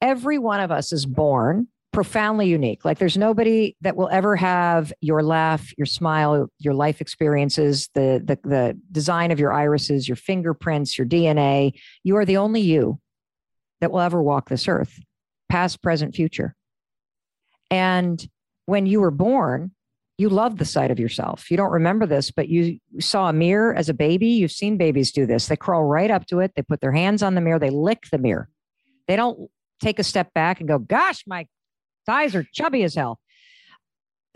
Every 0.00 0.38
one 0.38 0.60
of 0.60 0.70
us 0.70 0.92
is 0.92 1.06
born 1.06 1.68
profoundly 1.92 2.48
unique. 2.48 2.84
Like 2.84 2.98
there's 2.98 3.16
nobody 3.16 3.76
that 3.82 3.96
will 3.96 4.08
ever 4.08 4.34
have 4.34 4.92
your 5.00 5.22
laugh, 5.22 5.72
your 5.78 5.86
smile, 5.86 6.48
your 6.58 6.74
life 6.74 7.00
experiences, 7.00 7.88
the 7.94 8.20
the 8.24 8.38
the 8.46 8.78
design 8.90 9.30
of 9.30 9.38
your 9.38 9.52
irises, 9.52 10.08
your 10.08 10.16
fingerprints, 10.16 10.98
your 10.98 11.06
DNA. 11.06 11.72
You 12.02 12.16
are 12.16 12.24
the 12.24 12.38
only 12.38 12.62
you 12.62 12.98
that 13.80 13.92
will 13.92 14.00
ever 14.00 14.20
walk 14.22 14.48
this 14.48 14.66
earth, 14.66 14.98
past, 15.48 15.82
present, 15.82 16.14
future. 16.14 16.54
And 17.70 18.26
when 18.66 18.86
you 18.86 19.00
were 19.00 19.10
born, 19.10 19.72
you 20.16 20.28
loved 20.28 20.58
the 20.58 20.64
sight 20.64 20.90
of 20.90 21.00
yourself. 21.00 21.50
You 21.50 21.56
don't 21.56 21.72
remember 21.72 22.06
this, 22.06 22.30
but 22.30 22.48
you 22.48 22.78
saw 23.00 23.28
a 23.28 23.32
mirror 23.32 23.74
as 23.74 23.88
a 23.88 23.94
baby. 23.94 24.28
You've 24.28 24.52
seen 24.52 24.76
babies 24.76 25.10
do 25.10 25.26
this. 25.26 25.48
They 25.48 25.56
crawl 25.56 25.84
right 25.84 26.10
up 26.10 26.26
to 26.26 26.38
it, 26.40 26.52
they 26.54 26.62
put 26.62 26.80
their 26.80 26.92
hands 26.92 27.22
on 27.22 27.34
the 27.34 27.40
mirror, 27.40 27.58
they 27.58 27.70
lick 27.70 28.04
the 28.12 28.18
mirror. 28.18 28.48
They 29.08 29.16
don't 29.16 29.50
take 29.80 29.98
a 29.98 30.04
step 30.04 30.32
back 30.32 30.60
and 30.60 30.68
go, 30.68 30.78
Gosh, 30.78 31.24
my 31.26 31.46
thighs 32.06 32.34
are 32.34 32.46
chubby 32.52 32.84
as 32.84 32.94
hell. 32.94 33.18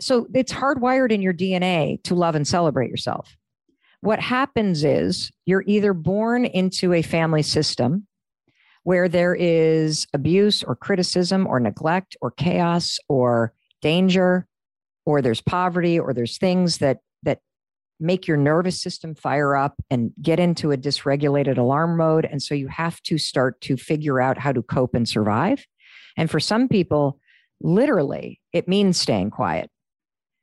So 0.01 0.27
it's 0.33 0.51
hardwired 0.51 1.11
in 1.11 1.21
your 1.21 1.33
DNA 1.33 2.01
to 2.03 2.15
love 2.15 2.35
and 2.35 2.47
celebrate 2.47 2.89
yourself. 2.89 3.35
What 4.01 4.19
happens 4.19 4.83
is 4.83 5.31
you're 5.45 5.63
either 5.67 5.93
born 5.93 6.45
into 6.45 6.93
a 6.93 7.01
family 7.01 7.41
system 7.41 8.07
where 8.83 9.09
there 9.09 9.35
is 9.35 10.07
abuse 10.13 10.63
or 10.63 10.75
criticism 10.75 11.45
or 11.47 11.59
neglect 11.59 12.15
or 12.21 12.31
chaos 12.31 12.97
or 13.07 13.53
danger 13.81 14.47
or 15.05 15.21
there's 15.21 15.41
poverty 15.41 15.99
or 15.99 16.13
there's 16.13 16.37
things 16.37 16.77
that 16.79 16.99
that 17.23 17.39
make 17.99 18.27
your 18.27 18.37
nervous 18.37 18.81
system 18.81 19.15
fire 19.15 19.55
up 19.55 19.75
and 19.89 20.11
get 20.21 20.39
into 20.39 20.71
a 20.71 20.77
dysregulated 20.77 21.57
alarm 21.57 21.97
mode. 21.97 22.25
And 22.25 22.41
so 22.41 22.55
you 22.55 22.67
have 22.67 23.01
to 23.03 23.17
start 23.17 23.59
to 23.61 23.75
figure 23.75 24.21
out 24.21 24.37
how 24.37 24.51
to 24.51 24.61
cope 24.61 24.95
and 24.95 25.07
survive. 25.07 25.65
And 26.17 26.29
for 26.29 26.39
some 26.39 26.67
people 26.67 27.19
literally 27.61 28.39
it 28.53 28.67
means 28.67 28.99
staying 28.99 29.31
quiet. 29.31 29.69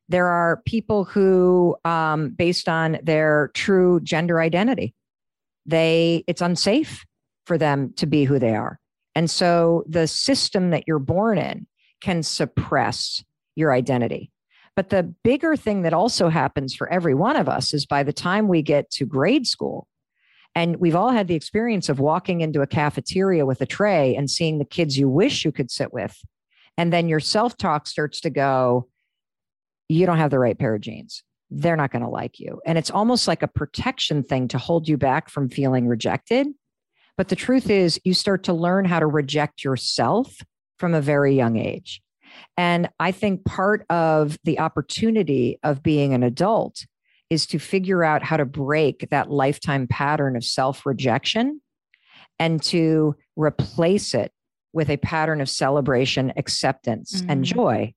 There 0.09 0.26
are 0.26 0.62
people 0.66 1.05
who 1.05 1.76
um, 1.85 2.31
based 2.31 2.69
on 2.69 2.99
their 3.02 3.50
true 3.55 4.00
gender 4.00 4.40
identity 4.40 4.95
they 5.66 6.23
it's 6.26 6.40
unsafe 6.40 7.05
for 7.46 7.56
them 7.56 7.92
to 7.96 8.06
be 8.06 8.24
who 8.24 8.38
they 8.38 8.54
are 8.54 8.78
and 9.14 9.30
so 9.30 9.82
the 9.88 10.06
system 10.06 10.70
that 10.70 10.84
you're 10.86 10.98
born 10.98 11.38
in 11.38 11.66
can 12.00 12.22
suppress 12.22 13.24
your 13.54 13.72
identity 13.72 14.30
but 14.76 14.90
the 14.90 15.02
bigger 15.24 15.56
thing 15.56 15.82
that 15.82 15.94
also 15.94 16.28
happens 16.28 16.74
for 16.74 16.88
every 16.92 17.14
one 17.14 17.36
of 17.36 17.48
us 17.48 17.72
is 17.72 17.86
by 17.86 18.02
the 18.02 18.12
time 18.12 18.46
we 18.46 18.60
get 18.60 18.90
to 18.90 19.06
grade 19.06 19.46
school, 19.46 19.88
and 20.54 20.76
we've 20.76 20.94
all 20.94 21.10
had 21.10 21.28
the 21.28 21.34
experience 21.34 21.88
of 21.88 21.98
walking 21.98 22.42
into 22.42 22.60
a 22.60 22.66
cafeteria 22.66 23.46
with 23.46 23.62
a 23.62 23.66
tray 23.66 24.14
and 24.14 24.30
seeing 24.30 24.58
the 24.58 24.64
kids 24.66 24.98
you 24.98 25.08
wish 25.08 25.44
you 25.44 25.52
could 25.52 25.70
sit 25.70 25.94
with. 25.94 26.16
And 26.76 26.92
then 26.92 27.08
your 27.08 27.20
self 27.20 27.56
talk 27.56 27.86
starts 27.86 28.20
to 28.20 28.30
go, 28.30 28.88
you 29.88 30.04
don't 30.04 30.18
have 30.18 30.30
the 30.30 30.38
right 30.38 30.58
pair 30.58 30.74
of 30.74 30.82
jeans. 30.82 31.22
They're 31.50 31.76
not 31.76 31.90
going 31.90 32.02
to 32.02 32.08
like 32.08 32.38
you. 32.38 32.60
And 32.66 32.76
it's 32.76 32.90
almost 32.90 33.28
like 33.28 33.42
a 33.42 33.48
protection 33.48 34.22
thing 34.22 34.48
to 34.48 34.58
hold 34.58 34.88
you 34.88 34.98
back 34.98 35.30
from 35.30 35.48
feeling 35.48 35.86
rejected. 35.86 36.48
But 37.16 37.28
the 37.28 37.37
truth 37.37 37.70
is, 37.70 38.00
you 38.04 38.14
start 38.14 38.44
to 38.44 38.52
learn 38.52 38.85
how 38.85 39.00
to 39.00 39.06
reject 39.06 39.64
yourself 39.64 40.37
from 40.78 40.94
a 40.94 41.00
very 41.00 41.35
young 41.35 41.56
age. 41.56 42.02
And 42.56 42.88
I 43.00 43.12
think 43.12 43.44
part 43.44 43.87
of 43.88 44.38
the 44.44 44.58
opportunity 44.58 45.58
of 45.62 45.82
being 45.82 46.12
an 46.12 46.23
adult 46.23 46.87
is 47.30 47.46
to 47.46 47.58
figure 47.58 48.04
out 48.04 48.23
how 48.23 48.37
to 48.37 48.44
break 48.44 49.08
that 49.11 49.30
lifetime 49.30 49.87
pattern 49.87 50.37
of 50.37 50.44
self 50.44 50.85
rejection 50.85 51.61
and 52.38 52.62
to 52.62 53.16
replace 53.37 54.14
it 54.14 54.32
with 54.73 54.90
a 54.90 54.99
pattern 54.99 55.40
of 55.40 55.49
celebration, 55.49 56.32
acceptance, 56.37 57.20
mm-hmm. 57.20 57.30
and 57.30 57.44
joy. 57.44 57.94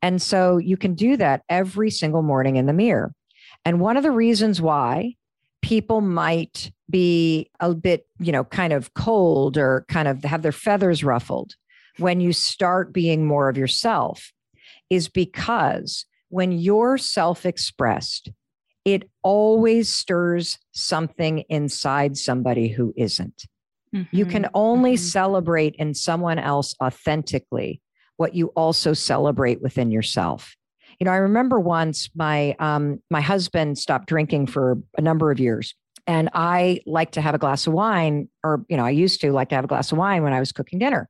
And 0.00 0.22
so 0.22 0.58
you 0.58 0.76
can 0.76 0.94
do 0.94 1.16
that 1.16 1.42
every 1.48 1.90
single 1.90 2.22
morning 2.22 2.56
in 2.56 2.66
the 2.66 2.72
mirror. 2.72 3.12
And 3.64 3.80
one 3.80 3.96
of 3.96 4.02
the 4.02 4.12
reasons 4.12 4.60
why 4.60 5.14
people 5.60 6.00
might 6.00 6.70
be 6.90 7.50
a 7.60 7.74
bit, 7.74 8.06
you 8.18 8.32
know, 8.32 8.44
kind 8.44 8.72
of 8.72 8.92
cold 8.94 9.56
or 9.56 9.84
kind 9.88 10.08
of 10.08 10.24
have 10.24 10.42
their 10.42 10.52
feathers 10.52 11.04
ruffled 11.04 11.54
when 11.98 12.20
you 12.20 12.32
start 12.32 12.92
being 12.92 13.26
more 13.26 13.48
of 13.48 13.56
yourself 13.56 14.32
is 14.88 15.08
because 15.08 16.06
when 16.28 16.52
you're 16.52 16.98
self 16.98 17.46
expressed, 17.46 18.30
it 18.84 19.08
always 19.22 19.92
stirs 19.92 20.58
something 20.72 21.40
inside 21.48 22.16
somebody 22.16 22.68
who 22.68 22.92
isn't. 22.96 23.44
Mm-hmm. 23.94 24.16
You 24.16 24.26
can 24.26 24.48
only 24.54 24.94
mm-hmm. 24.94 25.04
celebrate 25.04 25.74
in 25.76 25.94
someone 25.94 26.38
else 26.38 26.74
authentically 26.82 27.82
what 28.16 28.34
you 28.34 28.48
also 28.48 28.92
celebrate 28.92 29.60
within 29.60 29.90
yourself. 29.90 30.54
You 30.98 31.06
know, 31.06 31.12
I 31.12 31.16
remember 31.16 31.58
once 31.58 32.10
my 32.14 32.54
um, 32.58 33.02
my 33.10 33.20
husband 33.20 33.78
stopped 33.78 34.06
drinking 34.08 34.46
for 34.46 34.78
a 34.96 35.00
number 35.00 35.30
of 35.30 35.40
years, 35.40 35.74
and 36.06 36.30
I 36.34 36.80
like 36.86 37.12
to 37.12 37.20
have 37.20 37.34
a 37.34 37.38
glass 37.38 37.66
of 37.66 37.72
wine, 37.72 38.28
or 38.42 38.64
you 38.68 38.76
know, 38.76 38.84
I 38.84 38.90
used 38.90 39.20
to 39.22 39.32
like 39.32 39.48
to 39.50 39.54
have 39.54 39.64
a 39.64 39.68
glass 39.68 39.92
of 39.92 39.98
wine 39.98 40.22
when 40.22 40.32
I 40.32 40.40
was 40.40 40.52
cooking 40.52 40.78
dinner. 40.78 41.08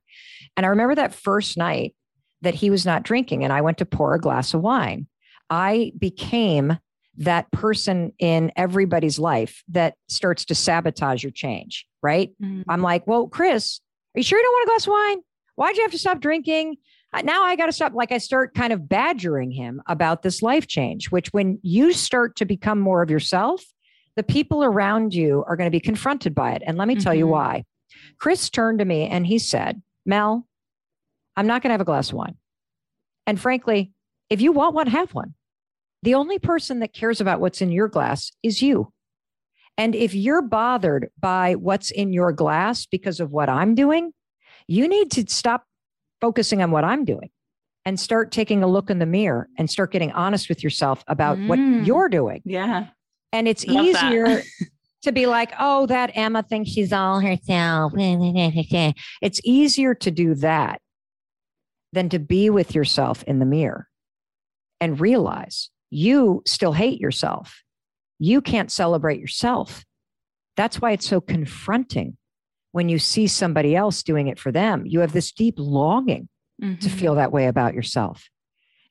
And 0.57 0.65
I 0.65 0.69
remember 0.69 0.95
that 0.95 1.13
first 1.13 1.57
night 1.57 1.95
that 2.41 2.55
he 2.55 2.69
was 2.69 2.85
not 2.85 3.03
drinking 3.03 3.43
and 3.43 3.53
I 3.53 3.61
went 3.61 3.77
to 3.79 3.85
pour 3.85 4.13
a 4.13 4.19
glass 4.19 4.53
of 4.53 4.61
wine. 4.61 5.07
I 5.49 5.91
became 5.97 6.77
that 7.17 7.51
person 7.51 8.13
in 8.19 8.51
everybody's 8.55 9.19
life 9.19 9.63
that 9.69 9.95
starts 10.07 10.45
to 10.45 10.55
sabotage 10.55 11.23
your 11.23 11.31
change, 11.31 11.85
right? 12.01 12.31
Mm-hmm. 12.41 12.69
I'm 12.69 12.81
like, 12.81 13.05
well, 13.05 13.27
Chris, 13.27 13.79
are 14.15 14.19
you 14.19 14.23
sure 14.23 14.39
you 14.39 14.43
don't 14.43 14.53
want 14.53 14.67
a 14.67 14.71
glass 14.71 14.87
of 14.87 14.91
wine? 14.91 15.21
Why'd 15.55 15.77
you 15.77 15.83
have 15.83 15.91
to 15.91 15.97
stop 15.97 16.19
drinking? 16.19 16.77
Uh, 17.13 17.21
now 17.21 17.43
I 17.43 17.55
got 17.55 17.65
to 17.65 17.73
stop. 17.73 17.93
Like 17.93 18.11
I 18.11 18.17
start 18.17 18.53
kind 18.53 18.71
of 18.71 18.87
badgering 18.87 19.51
him 19.51 19.81
about 19.87 20.23
this 20.23 20.41
life 20.41 20.67
change, 20.67 21.11
which 21.11 21.33
when 21.33 21.59
you 21.61 21.91
start 21.91 22.37
to 22.37 22.45
become 22.45 22.79
more 22.79 23.01
of 23.01 23.11
yourself, 23.11 23.63
the 24.15 24.23
people 24.23 24.63
around 24.63 25.13
you 25.13 25.43
are 25.47 25.55
going 25.55 25.67
to 25.67 25.71
be 25.71 25.79
confronted 25.79 26.35
by 26.35 26.53
it. 26.53 26.63
And 26.65 26.77
let 26.77 26.87
me 26.87 26.95
mm-hmm. 26.95 27.03
tell 27.03 27.13
you 27.13 27.25
mm-hmm. 27.25 27.31
why. 27.31 27.63
Chris 28.19 28.49
turned 28.49 28.79
to 28.79 28.85
me 28.85 29.07
and 29.07 29.25
he 29.25 29.39
said, 29.39 29.81
Mel, 30.05 30.47
I'm 31.35 31.47
not 31.47 31.61
going 31.61 31.69
to 31.69 31.73
have 31.73 31.81
a 31.81 31.85
glass 31.85 32.09
of 32.09 32.15
wine. 32.15 32.35
And 33.27 33.39
frankly, 33.39 33.91
if 34.29 34.41
you 34.41 34.51
want 34.51 34.75
one, 34.75 34.87
have 34.87 35.13
one. 35.13 35.35
The 36.03 36.15
only 36.15 36.39
person 36.39 36.79
that 36.79 36.93
cares 36.93 37.21
about 37.21 37.39
what's 37.39 37.61
in 37.61 37.71
your 37.71 37.87
glass 37.87 38.31
is 38.41 38.61
you. 38.61 38.91
And 39.77 39.95
if 39.95 40.13
you're 40.13 40.41
bothered 40.41 41.09
by 41.19 41.55
what's 41.55 41.91
in 41.91 42.13
your 42.13 42.31
glass 42.31 42.85
because 42.85 43.19
of 43.19 43.31
what 43.31 43.49
I'm 43.49 43.75
doing, 43.75 44.11
you 44.67 44.87
need 44.87 45.11
to 45.11 45.25
stop 45.27 45.65
focusing 46.19 46.61
on 46.61 46.71
what 46.71 46.83
I'm 46.83 47.05
doing 47.05 47.29
and 47.85 47.99
start 47.99 48.31
taking 48.31 48.63
a 48.63 48.67
look 48.67 48.89
in 48.89 48.99
the 48.99 49.05
mirror 49.05 49.49
and 49.57 49.69
start 49.69 49.91
getting 49.91 50.11
honest 50.11 50.49
with 50.49 50.63
yourself 50.63 51.03
about 51.07 51.37
mm. 51.37 51.47
what 51.47 51.59
you're 51.85 52.09
doing. 52.09 52.41
Yeah. 52.45 52.87
And 53.31 53.47
it's 53.47 53.65
Love 53.65 53.85
easier 53.85 54.41
to 55.03 55.11
be 55.11 55.25
like, 55.25 55.51
oh, 55.59 55.85
that 55.87 56.11
Emma 56.15 56.43
thinks 56.43 56.71
she's 56.71 56.93
all 56.93 57.19
herself. 57.19 57.93
it's 57.95 59.41
easier 59.43 59.95
to 59.95 60.11
do 60.11 60.35
that 60.35 60.81
than 61.93 62.09
to 62.09 62.19
be 62.19 62.49
with 62.49 62.75
yourself 62.75 63.23
in 63.23 63.39
the 63.39 63.45
mirror 63.45 63.87
and 64.79 64.99
realize 64.99 65.69
you 65.89 66.41
still 66.45 66.73
hate 66.73 66.99
yourself. 66.99 67.63
You 68.19 68.41
can't 68.41 68.71
celebrate 68.71 69.19
yourself. 69.19 69.83
That's 70.55 70.79
why 70.79 70.91
it's 70.91 71.07
so 71.07 71.21
confronting 71.21 72.17
when 72.71 72.87
you 72.87 72.99
see 72.99 73.27
somebody 73.27 73.75
else 73.75 74.03
doing 74.03 74.27
it 74.27 74.39
for 74.39 74.51
them. 74.51 74.83
You 74.85 75.01
have 75.01 75.11
this 75.11 75.31
deep 75.31 75.55
longing 75.57 76.29
mm-hmm. 76.61 76.79
to 76.79 76.89
feel 76.89 77.15
that 77.15 77.31
way 77.31 77.47
about 77.47 77.73
yourself. 77.73 78.29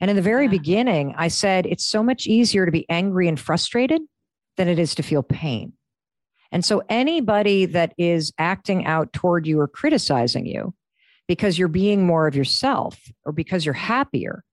And 0.00 0.10
in 0.10 0.16
the 0.16 0.22
very 0.22 0.44
yeah. 0.44 0.50
beginning, 0.50 1.14
I 1.16 1.28
said 1.28 1.66
it's 1.66 1.84
so 1.84 2.02
much 2.02 2.26
easier 2.26 2.66
to 2.66 2.72
be 2.72 2.88
angry 2.88 3.28
and 3.28 3.38
frustrated 3.38 4.02
than 4.60 4.68
it 4.68 4.78
is 4.78 4.94
to 4.94 5.02
feel 5.02 5.22
pain. 5.22 5.72
And 6.52 6.62
so 6.62 6.82
anybody 6.90 7.64
that 7.64 7.94
is 7.96 8.30
acting 8.36 8.84
out 8.84 9.10
toward 9.14 9.46
you 9.46 9.58
or 9.58 9.66
criticizing 9.66 10.44
you 10.44 10.74
because 11.26 11.58
you're 11.58 11.66
being 11.66 12.04
more 12.04 12.26
of 12.26 12.36
yourself 12.36 13.00
or 13.24 13.32
because 13.32 13.64
you're 13.64 13.72
happier, 13.72 14.44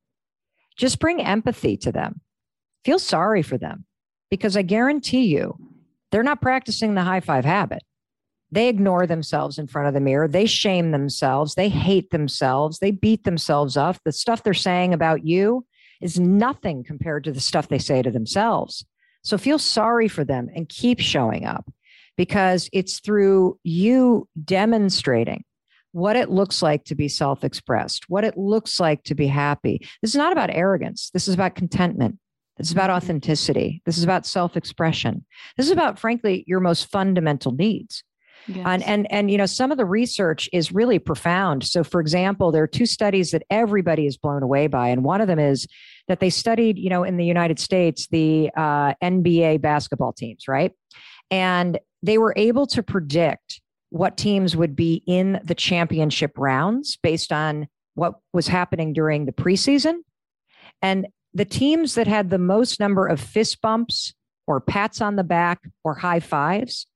just 0.77 0.99
bring 0.99 1.21
empathy 1.21 1.75
to 1.75 1.91
them. 1.91 2.21
Feel 2.85 2.99
sorry 2.99 3.41
for 3.41 3.57
them 3.57 3.83
because 4.31 4.55
I 4.55 4.61
guarantee 4.61 5.25
you 5.25 5.57
they're 6.13 6.23
not 6.23 6.41
practicing 6.41 6.95
the 6.95 7.03
high 7.03 7.19
five 7.19 7.43
habit. 7.43 7.83
They 8.49 8.69
ignore 8.69 9.07
themselves 9.07 9.59
in 9.59 9.67
front 9.67 9.89
of 9.89 9.93
the 9.93 9.99
mirror. 9.99 10.29
They 10.29 10.45
shame 10.45 10.91
themselves. 10.91 11.55
They 11.55 11.67
hate 11.67 12.11
themselves. 12.11 12.79
They 12.79 12.91
beat 12.91 13.25
themselves 13.25 13.75
up. 13.75 13.97
The 14.05 14.13
stuff 14.13 14.41
they're 14.41 14.53
saying 14.53 14.93
about 14.93 15.25
you 15.25 15.65
is 15.99 16.17
nothing 16.17 16.85
compared 16.85 17.25
to 17.25 17.33
the 17.33 17.41
stuff 17.41 17.67
they 17.67 17.77
say 17.77 18.01
to 18.01 18.11
themselves. 18.11 18.85
So 19.27 19.37
feel 19.37 19.59
sorry 19.59 20.07
for 20.07 20.23
them 20.23 20.47
and 20.55 20.69
keep 20.69 21.01
showing 21.01 21.45
up 21.45 21.69
because 22.15 22.69
it's 22.71 23.01
through 23.01 23.59
you 23.61 24.25
demonstrating 24.45 25.43
what 25.91 26.15
it 26.15 26.29
looks 26.29 26.61
like 26.61 26.85
to 26.85 26.95
be 26.95 27.09
self 27.09 27.43
expressed, 27.43 28.05
what 28.07 28.23
it 28.23 28.37
looks 28.37 28.79
like 28.79 29.03
to 29.03 29.15
be 29.15 29.27
happy. 29.27 29.85
This 30.01 30.11
is 30.11 30.15
not 30.15 30.31
about 30.31 30.49
arrogance. 30.49 31.09
This 31.13 31.27
is 31.27 31.33
about 31.33 31.55
contentment. 31.55 32.17
This 32.55 32.67
is 32.67 32.71
about 32.71 32.89
mm-hmm. 32.89 33.03
authenticity. 33.03 33.81
This 33.85 33.97
is 33.97 34.05
about 34.05 34.25
self 34.25 34.55
expression. 34.55 35.25
This 35.57 35.65
is 35.65 35.73
about, 35.73 35.99
frankly, 35.99 36.45
your 36.47 36.61
most 36.61 36.89
fundamental 36.89 37.51
needs. 37.51 38.03
Yes. 38.47 38.63
And, 38.65 38.83
and 38.83 39.11
and 39.11 39.29
you 39.29 39.37
know 39.37 39.45
some 39.45 39.73
of 39.73 39.77
the 39.77 39.85
research 39.85 40.47
is 40.53 40.71
really 40.71 40.99
profound. 40.99 41.65
So 41.65 41.83
for 41.83 41.99
example, 41.99 42.53
there 42.53 42.63
are 42.63 42.67
two 42.67 42.85
studies 42.85 43.31
that 43.31 43.43
everybody 43.49 44.05
is 44.05 44.15
blown 44.15 44.41
away 44.41 44.67
by 44.67 44.87
and 44.87 45.03
one 45.03 45.19
of 45.19 45.27
them 45.27 45.39
is 45.39 45.67
that 46.07 46.19
they 46.19 46.29
studied, 46.29 46.77
you 46.77 46.89
know, 46.89 47.03
in 47.03 47.17
the 47.17 47.25
United 47.25 47.59
States 47.59 48.07
the 48.07 48.49
uh, 48.55 48.93
NBA 49.03 49.61
basketball 49.61 50.13
teams, 50.13 50.47
right? 50.47 50.71
And 51.29 51.79
they 52.01 52.17
were 52.17 52.33
able 52.35 52.67
to 52.67 52.83
predict 52.83 53.61
what 53.89 54.17
teams 54.17 54.55
would 54.55 54.75
be 54.75 55.03
in 55.05 55.39
the 55.43 55.55
championship 55.55 56.37
rounds 56.37 56.97
based 57.01 57.31
on 57.31 57.67
what 57.95 58.15
was 58.33 58.47
happening 58.47 58.93
during 58.93 59.25
the 59.25 59.31
preseason. 59.31 59.99
And 60.81 61.07
the 61.33 61.45
teams 61.45 61.95
that 61.95 62.07
had 62.07 62.29
the 62.29 62.37
most 62.37 62.79
number 62.79 63.07
of 63.07 63.19
fist 63.19 63.61
bumps 63.61 64.13
or 64.45 64.61
pats 64.61 65.01
on 65.01 65.15
the 65.15 65.23
back 65.23 65.59
or 65.83 65.95
high 65.95 66.19
fives 66.19 66.87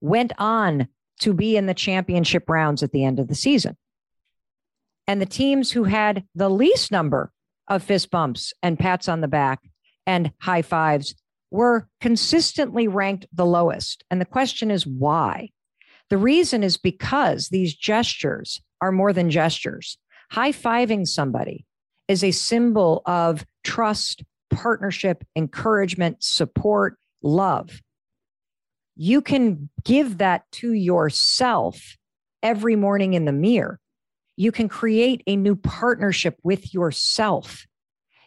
went 0.00 0.32
on 0.38 0.88
to 1.20 1.34
be 1.34 1.56
in 1.56 1.66
the 1.66 1.74
championship 1.74 2.48
rounds 2.48 2.82
at 2.82 2.92
the 2.92 3.04
end 3.04 3.18
of 3.18 3.28
the 3.28 3.34
season. 3.34 3.76
And 5.06 5.20
the 5.20 5.26
teams 5.26 5.72
who 5.72 5.84
had 5.84 6.24
the 6.34 6.48
least 6.48 6.92
number 6.92 7.32
of 7.70 7.82
fist 7.82 8.10
bumps 8.10 8.52
and 8.62 8.78
pats 8.78 9.08
on 9.08 9.22
the 9.22 9.28
back 9.28 9.60
and 10.06 10.32
high 10.40 10.62
fives 10.62 11.14
were 11.50 11.88
consistently 12.00 12.88
ranked 12.88 13.26
the 13.32 13.46
lowest. 13.46 14.04
And 14.10 14.20
the 14.20 14.26
question 14.26 14.70
is 14.70 14.86
why? 14.86 15.50
The 16.10 16.18
reason 16.18 16.62
is 16.62 16.76
because 16.76 17.48
these 17.48 17.74
gestures 17.74 18.60
are 18.80 18.92
more 18.92 19.12
than 19.12 19.30
gestures. 19.30 19.96
High 20.30 20.52
fiving 20.52 21.06
somebody 21.06 21.64
is 22.08 22.24
a 22.24 22.32
symbol 22.32 23.02
of 23.06 23.46
trust, 23.62 24.24
partnership, 24.50 25.24
encouragement, 25.36 26.22
support, 26.22 26.98
love. 27.22 27.80
You 28.96 29.20
can 29.22 29.70
give 29.84 30.18
that 30.18 30.50
to 30.52 30.72
yourself 30.72 31.96
every 32.42 32.74
morning 32.74 33.14
in 33.14 33.24
the 33.24 33.32
mirror. 33.32 33.78
You 34.40 34.52
can 34.52 34.70
create 34.70 35.22
a 35.26 35.36
new 35.36 35.54
partnership 35.54 36.38
with 36.42 36.72
yourself. 36.72 37.66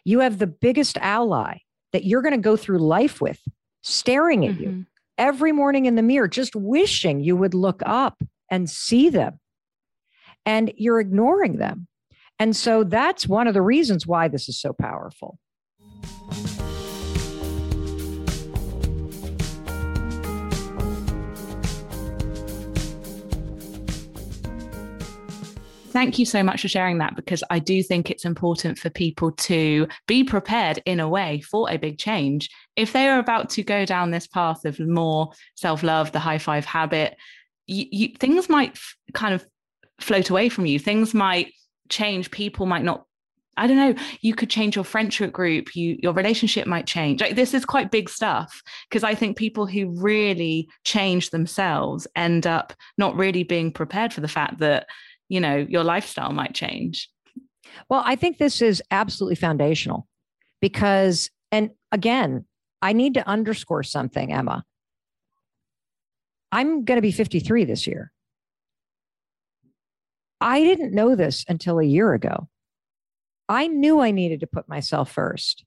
You 0.04 0.20
have 0.20 0.38
the 0.38 0.46
biggest 0.46 0.96
ally 0.98 1.58
that 1.92 2.04
you're 2.04 2.22
going 2.22 2.36
to 2.36 2.40
go 2.40 2.56
through 2.56 2.78
life 2.78 3.20
with 3.20 3.40
staring 3.82 4.46
at 4.46 4.52
mm-hmm. 4.52 4.62
you 4.62 4.86
every 5.18 5.50
morning 5.50 5.86
in 5.86 5.96
the 5.96 6.02
mirror, 6.02 6.28
just 6.28 6.54
wishing 6.54 7.18
you 7.18 7.34
would 7.34 7.52
look 7.52 7.82
up 7.84 8.22
and 8.48 8.70
see 8.70 9.08
them. 9.08 9.40
And 10.46 10.72
you're 10.76 11.00
ignoring 11.00 11.56
them. 11.56 11.88
And 12.38 12.54
so 12.54 12.84
that's 12.84 13.26
one 13.26 13.48
of 13.48 13.54
the 13.54 13.62
reasons 13.62 14.06
why 14.06 14.28
this 14.28 14.48
is 14.48 14.56
so 14.56 14.72
powerful. 14.72 15.40
Thank 25.94 26.18
you 26.18 26.26
so 26.26 26.42
much 26.42 26.60
for 26.60 26.68
sharing 26.68 26.98
that 26.98 27.14
because 27.14 27.44
I 27.50 27.60
do 27.60 27.80
think 27.80 28.10
it's 28.10 28.24
important 28.24 28.78
for 28.78 28.90
people 28.90 29.30
to 29.30 29.86
be 30.08 30.24
prepared 30.24 30.82
in 30.84 30.98
a 30.98 31.08
way 31.08 31.40
for 31.40 31.70
a 31.70 31.78
big 31.78 31.98
change. 31.98 32.50
If 32.74 32.92
they 32.92 33.08
are 33.08 33.20
about 33.20 33.48
to 33.50 33.62
go 33.62 33.86
down 33.86 34.10
this 34.10 34.26
path 34.26 34.64
of 34.64 34.78
more 34.80 35.30
self 35.54 35.84
love, 35.84 36.10
the 36.10 36.18
high 36.18 36.38
five 36.38 36.64
habit, 36.64 37.16
you, 37.68 37.86
you, 37.90 38.08
things 38.18 38.48
might 38.48 38.70
f- 38.70 38.96
kind 39.14 39.34
of 39.34 39.46
float 40.00 40.30
away 40.30 40.48
from 40.48 40.66
you. 40.66 40.80
Things 40.80 41.14
might 41.14 41.52
change. 41.88 42.32
People 42.32 42.66
might 42.66 42.82
not. 42.82 43.06
I 43.56 43.68
don't 43.68 43.76
know. 43.76 43.94
You 44.20 44.34
could 44.34 44.50
change 44.50 44.74
your 44.74 44.84
friendship 44.84 45.32
group. 45.32 45.76
You 45.76 45.96
your 46.02 46.12
relationship 46.12 46.66
might 46.66 46.88
change. 46.88 47.20
Like 47.20 47.36
this 47.36 47.54
is 47.54 47.64
quite 47.64 47.92
big 47.92 48.10
stuff 48.10 48.62
because 48.90 49.04
I 49.04 49.14
think 49.14 49.36
people 49.36 49.64
who 49.64 49.90
really 49.90 50.68
change 50.82 51.30
themselves 51.30 52.08
end 52.16 52.48
up 52.48 52.72
not 52.98 53.14
really 53.14 53.44
being 53.44 53.70
prepared 53.70 54.12
for 54.12 54.22
the 54.22 54.28
fact 54.28 54.58
that 54.58 54.88
you 55.28 55.40
know 55.40 55.56
your 55.56 55.84
lifestyle 55.84 56.32
might 56.32 56.54
change. 56.54 57.10
Well 57.88 58.02
i 58.04 58.14
think 58.16 58.38
this 58.38 58.62
is 58.62 58.82
absolutely 58.90 59.36
foundational 59.36 60.06
because 60.60 61.30
and 61.50 61.70
again 61.92 62.44
i 62.82 62.92
need 62.92 63.14
to 63.14 63.28
underscore 63.28 63.82
something 63.82 64.32
emma. 64.32 64.64
I'm 66.52 66.84
going 66.84 66.98
to 66.98 67.02
be 67.02 67.10
53 67.10 67.64
this 67.64 67.84
year. 67.84 68.12
I 70.40 70.62
didn't 70.62 70.94
know 70.94 71.16
this 71.16 71.44
until 71.48 71.80
a 71.80 71.84
year 71.84 72.12
ago. 72.14 72.48
I 73.48 73.66
knew 73.66 74.00
i 74.00 74.12
needed 74.12 74.40
to 74.40 74.46
put 74.46 74.68
myself 74.68 75.10
first. 75.10 75.64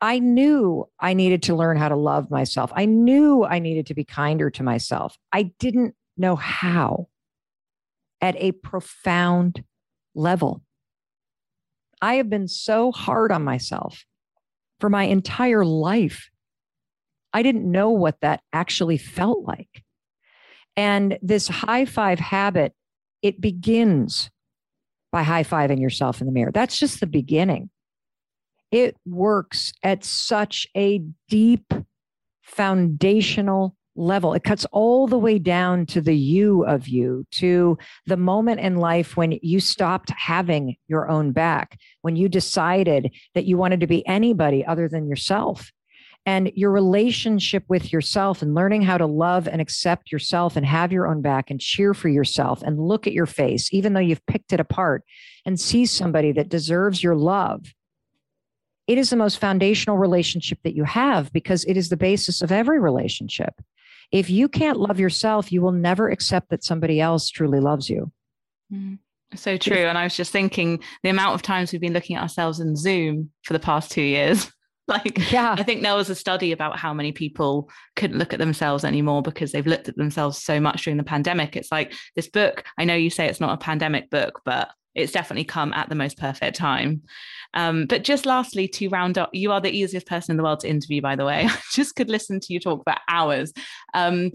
I 0.00 0.18
knew 0.18 0.88
I 1.00 1.14
needed 1.14 1.42
to 1.44 1.56
learn 1.56 1.76
how 1.76 1.88
to 1.88 1.96
love 1.96 2.30
myself. 2.30 2.72
I 2.74 2.84
knew 2.86 3.44
I 3.44 3.58
needed 3.58 3.86
to 3.86 3.94
be 3.94 4.04
kinder 4.04 4.50
to 4.50 4.62
myself. 4.62 5.16
I 5.32 5.52
didn't 5.58 5.94
know 6.16 6.36
how 6.36 7.08
at 8.20 8.36
a 8.36 8.52
profound 8.52 9.62
level. 10.14 10.62
I 12.00 12.14
have 12.14 12.30
been 12.30 12.48
so 12.48 12.92
hard 12.92 13.32
on 13.32 13.42
myself 13.42 14.04
for 14.80 14.88
my 14.88 15.04
entire 15.04 15.64
life. 15.64 16.30
I 17.32 17.42
didn't 17.42 17.70
know 17.70 17.90
what 17.90 18.20
that 18.20 18.40
actually 18.52 18.98
felt 18.98 19.44
like. 19.44 19.82
And 20.76 21.18
this 21.22 21.48
high 21.48 21.84
five 21.84 22.20
habit, 22.20 22.72
it 23.22 23.40
begins 23.40 24.30
by 25.10 25.22
high 25.22 25.42
fiving 25.42 25.80
yourself 25.80 26.20
in 26.20 26.26
the 26.26 26.32
mirror. 26.32 26.52
That's 26.52 26.78
just 26.78 27.00
the 27.00 27.06
beginning. 27.06 27.70
It 28.70 28.96
works 29.06 29.72
at 29.82 30.04
such 30.04 30.66
a 30.76 31.02
deep, 31.28 31.72
foundational 32.42 33.76
level. 33.98 34.32
It 34.32 34.44
cuts 34.44 34.64
all 34.72 35.06
the 35.06 35.18
way 35.18 35.38
down 35.38 35.86
to 35.86 36.00
the 36.00 36.16
you 36.16 36.64
of 36.64 36.88
you, 36.88 37.26
to 37.32 37.76
the 38.06 38.16
moment 38.16 38.60
in 38.60 38.76
life 38.76 39.16
when 39.16 39.38
you 39.42 39.60
stopped 39.60 40.10
having 40.16 40.76
your 40.86 41.10
own 41.10 41.32
back, 41.32 41.78
when 42.02 42.16
you 42.16 42.28
decided 42.28 43.14
that 43.34 43.44
you 43.44 43.56
wanted 43.56 43.80
to 43.80 43.86
be 43.86 44.06
anybody 44.06 44.64
other 44.64 44.88
than 44.88 45.08
yourself. 45.08 45.72
And 46.26 46.52
your 46.54 46.70
relationship 46.70 47.64
with 47.68 47.90
yourself 47.92 48.42
and 48.42 48.54
learning 48.54 48.82
how 48.82 48.98
to 48.98 49.06
love 49.06 49.48
and 49.48 49.60
accept 49.62 50.12
yourself 50.12 50.56
and 50.56 50.66
have 50.66 50.92
your 50.92 51.06
own 51.06 51.22
back 51.22 51.50
and 51.50 51.60
cheer 51.60 51.94
for 51.94 52.08
yourself 52.08 52.62
and 52.62 52.78
look 52.78 53.06
at 53.06 53.14
your 53.14 53.26
face, 53.26 53.72
even 53.72 53.94
though 53.94 54.00
you've 54.00 54.26
picked 54.26 54.52
it 54.52 54.60
apart, 54.60 55.04
and 55.46 55.58
see 55.58 55.86
somebody 55.86 56.32
that 56.32 56.50
deserves 56.50 57.02
your 57.02 57.16
love 57.16 57.72
it 58.88 58.96
is 58.96 59.10
the 59.10 59.16
most 59.16 59.38
foundational 59.38 59.98
relationship 59.98 60.58
that 60.64 60.74
you 60.74 60.82
have 60.84 61.30
because 61.32 61.62
it 61.64 61.76
is 61.76 61.90
the 61.90 61.96
basis 61.96 62.40
of 62.40 62.50
every 62.50 62.80
relationship. 62.80 63.54
If 64.10 64.30
you 64.30 64.48
can't 64.48 64.78
love 64.78 64.98
yourself, 64.98 65.52
you 65.52 65.60
will 65.60 65.72
never 65.72 66.08
accept 66.08 66.50
that 66.50 66.64
somebody 66.64 67.00
else 67.00 67.28
truly 67.28 67.60
loves 67.60 67.90
you. 67.90 68.10
Mm. 68.72 68.98
So 69.34 69.56
true. 69.56 69.76
And 69.76 69.98
I 69.98 70.04
was 70.04 70.16
just 70.16 70.32
thinking 70.32 70.80
the 71.02 71.10
amount 71.10 71.34
of 71.34 71.42
times 71.42 71.70
we've 71.70 71.80
been 71.80 71.92
looking 71.92 72.16
at 72.16 72.22
ourselves 72.22 72.60
in 72.60 72.76
Zoom 72.76 73.30
for 73.44 73.52
the 73.52 73.58
past 73.58 73.90
two 73.90 74.02
years. 74.02 74.50
like, 74.88 75.30
yeah, 75.30 75.54
I 75.58 75.62
think 75.62 75.82
there 75.82 75.94
was 75.94 76.08
a 76.08 76.14
study 76.14 76.50
about 76.50 76.78
how 76.78 76.94
many 76.94 77.12
people 77.12 77.68
couldn't 77.94 78.18
look 78.18 78.32
at 78.32 78.38
themselves 78.38 78.84
anymore 78.84 79.20
because 79.20 79.52
they've 79.52 79.66
looked 79.66 79.88
at 79.88 79.96
themselves 79.96 80.42
so 80.42 80.58
much 80.58 80.84
during 80.84 80.96
the 80.96 81.04
pandemic. 81.04 81.56
It's 81.56 81.70
like 81.70 81.92
this 82.16 82.28
book, 82.28 82.64
I 82.78 82.84
know 82.84 82.94
you 82.94 83.10
say 83.10 83.26
it's 83.26 83.40
not 83.40 83.52
a 83.52 83.58
pandemic 83.58 84.08
book, 84.08 84.40
but 84.46 84.70
it's 84.98 85.12
definitely 85.12 85.44
come 85.44 85.72
at 85.72 85.88
the 85.88 85.94
most 85.94 86.18
perfect 86.18 86.56
time. 86.56 87.02
Um, 87.54 87.86
but 87.86 88.04
just 88.04 88.26
lastly, 88.26 88.68
to 88.68 88.88
round 88.88 89.16
up, 89.16 89.30
you 89.32 89.52
are 89.52 89.60
the 89.60 89.70
easiest 89.70 90.06
person 90.06 90.32
in 90.32 90.36
the 90.36 90.42
world 90.42 90.60
to 90.60 90.68
interview, 90.68 91.00
by 91.00 91.16
the 91.16 91.24
way. 91.24 91.46
I 91.48 91.58
just 91.72 91.96
could 91.96 92.10
listen 92.10 92.40
to 92.40 92.52
you 92.52 92.60
talk 92.60 92.82
for 92.84 92.94
hours. 93.08 93.52
Um, 93.94 94.32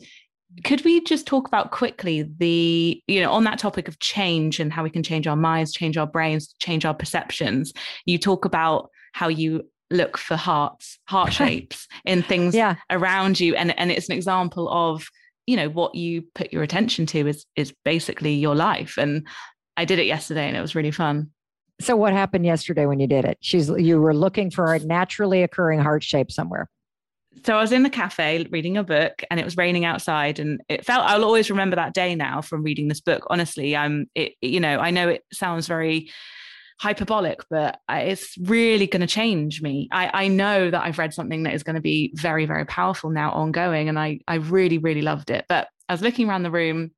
could 0.63 0.83
we 0.85 1.01
just 1.01 1.25
talk 1.25 1.47
about 1.47 1.71
quickly 1.71 2.29
the 2.37 3.01
you 3.07 3.21
know 3.21 3.31
on 3.31 3.43
that 3.43 3.57
topic 3.57 3.87
of 3.87 3.99
change 3.99 4.59
and 4.59 4.71
how 4.71 4.83
we 4.83 4.89
can 4.89 5.01
change 5.01 5.25
our 5.25 5.35
minds 5.35 5.73
change 5.73 5.97
our 5.97 6.05
brains 6.05 6.53
change 6.59 6.85
our 6.85 6.93
perceptions 6.93 7.73
you 8.05 8.19
talk 8.19 8.45
about 8.45 8.91
how 9.13 9.27
you 9.27 9.67
look 9.89 10.15
for 10.15 10.35
hearts 10.35 10.99
heart 11.07 11.33
shapes 11.39 11.87
in 12.05 12.21
things 12.21 12.53
yeah. 12.53 12.75
around 12.91 13.39
you 13.39 13.55
and 13.55 13.77
and 13.79 13.91
it's 13.91 14.09
an 14.09 14.15
example 14.15 14.69
of 14.69 15.07
you 15.47 15.55
know 15.55 15.69
what 15.69 15.95
you 15.95 16.23
put 16.35 16.53
your 16.53 16.63
attention 16.63 17.05
to 17.05 17.27
is 17.27 17.45
is 17.55 17.73
basically 17.83 18.33
your 18.33 18.55
life 18.55 18.97
and 18.97 19.27
i 19.77 19.85
did 19.85 19.99
it 19.99 20.05
yesterday 20.05 20.47
and 20.47 20.57
it 20.57 20.61
was 20.61 20.75
really 20.75 20.91
fun 20.91 21.31
so 21.81 21.95
what 21.95 22.13
happened 22.13 22.45
yesterday 22.45 22.85
when 22.85 22.99
you 22.99 23.07
did 23.07 23.25
it? 23.25 23.37
She's 23.41 23.69
you 23.69 23.99
were 23.99 24.13
looking 24.13 24.51
for 24.51 24.73
a 24.73 24.79
naturally 24.79 25.43
occurring 25.43 25.79
heart 25.79 26.03
shape 26.03 26.31
somewhere. 26.31 26.69
So 27.45 27.57
I 27.57 27.61
was 27.61 27.71
in 27.71 27.81
the 27.81 27.89
cafe 27.89 28.45
reading 28.51 28.77
a 28.77 28.83
book 28.83 29.23
and 29.31 29.39
it 29.39 29.43
was 29.43 29.57
raining 29.57 29.85
outside 29.85 30.39
and 30.39 30.61
it 30.69 30.85
felt 30.85 31.05
I'll 31.05 31.23
always 31.23 31.49
remember 31.49 31.75
that 31.75 31.93
day 31.93 32.13
now 32.13 32.41
from 32.41 32.63
reading 32.63 32.87
this 32.87 33.01
book. 33.01 33.25
Honestly, 33.29 33.75
I'm 33.75 34.05
it 34.15 34.33
you 34.41 34.59
know, 34.59 34.79
I 34.79 34.91
know 34.91 35.09
it 35.09 35.23
sounds 35.33 35.67
very 35.67 36.11
hyperbolic, 36.79 37.41
but 37.49 37.79
it's 37.89 38.37
really 38.37 38.87
going 38.87 39.01
to 39.01 39.07
change 39.07 39.61
me. 39.61 39.87
I, 39.91 40.25
I 40.25 40.27
know 40.27 40.69
that 40.69 40.83
I've 40.83 40.97
read 40.97 41.13
something 41.13 41.43
that 41.43 41.53
is 41.53 41.63
going 41.63 41.75
to 41.75 41.81
be 41.81 42.11
very, 42.15 42.45
very 42.45 42.65
powerful 42.65 43.09
now 43.09 43.31
ongoing. 43.31 43.89
And 43.89 43.97
I, 43.97 44.19
I 44.27 44.35
really, 44.35 44.79
really 44.79 45.01
loved 45.01 45.29
it. 45.29 45.45
But 45.47 45.69
I 45.87 45.93
was 45.93 46.01
looking 46.01 46.27
around 46.27 46.43
the 46.43 46.51
room. 46.51 46.91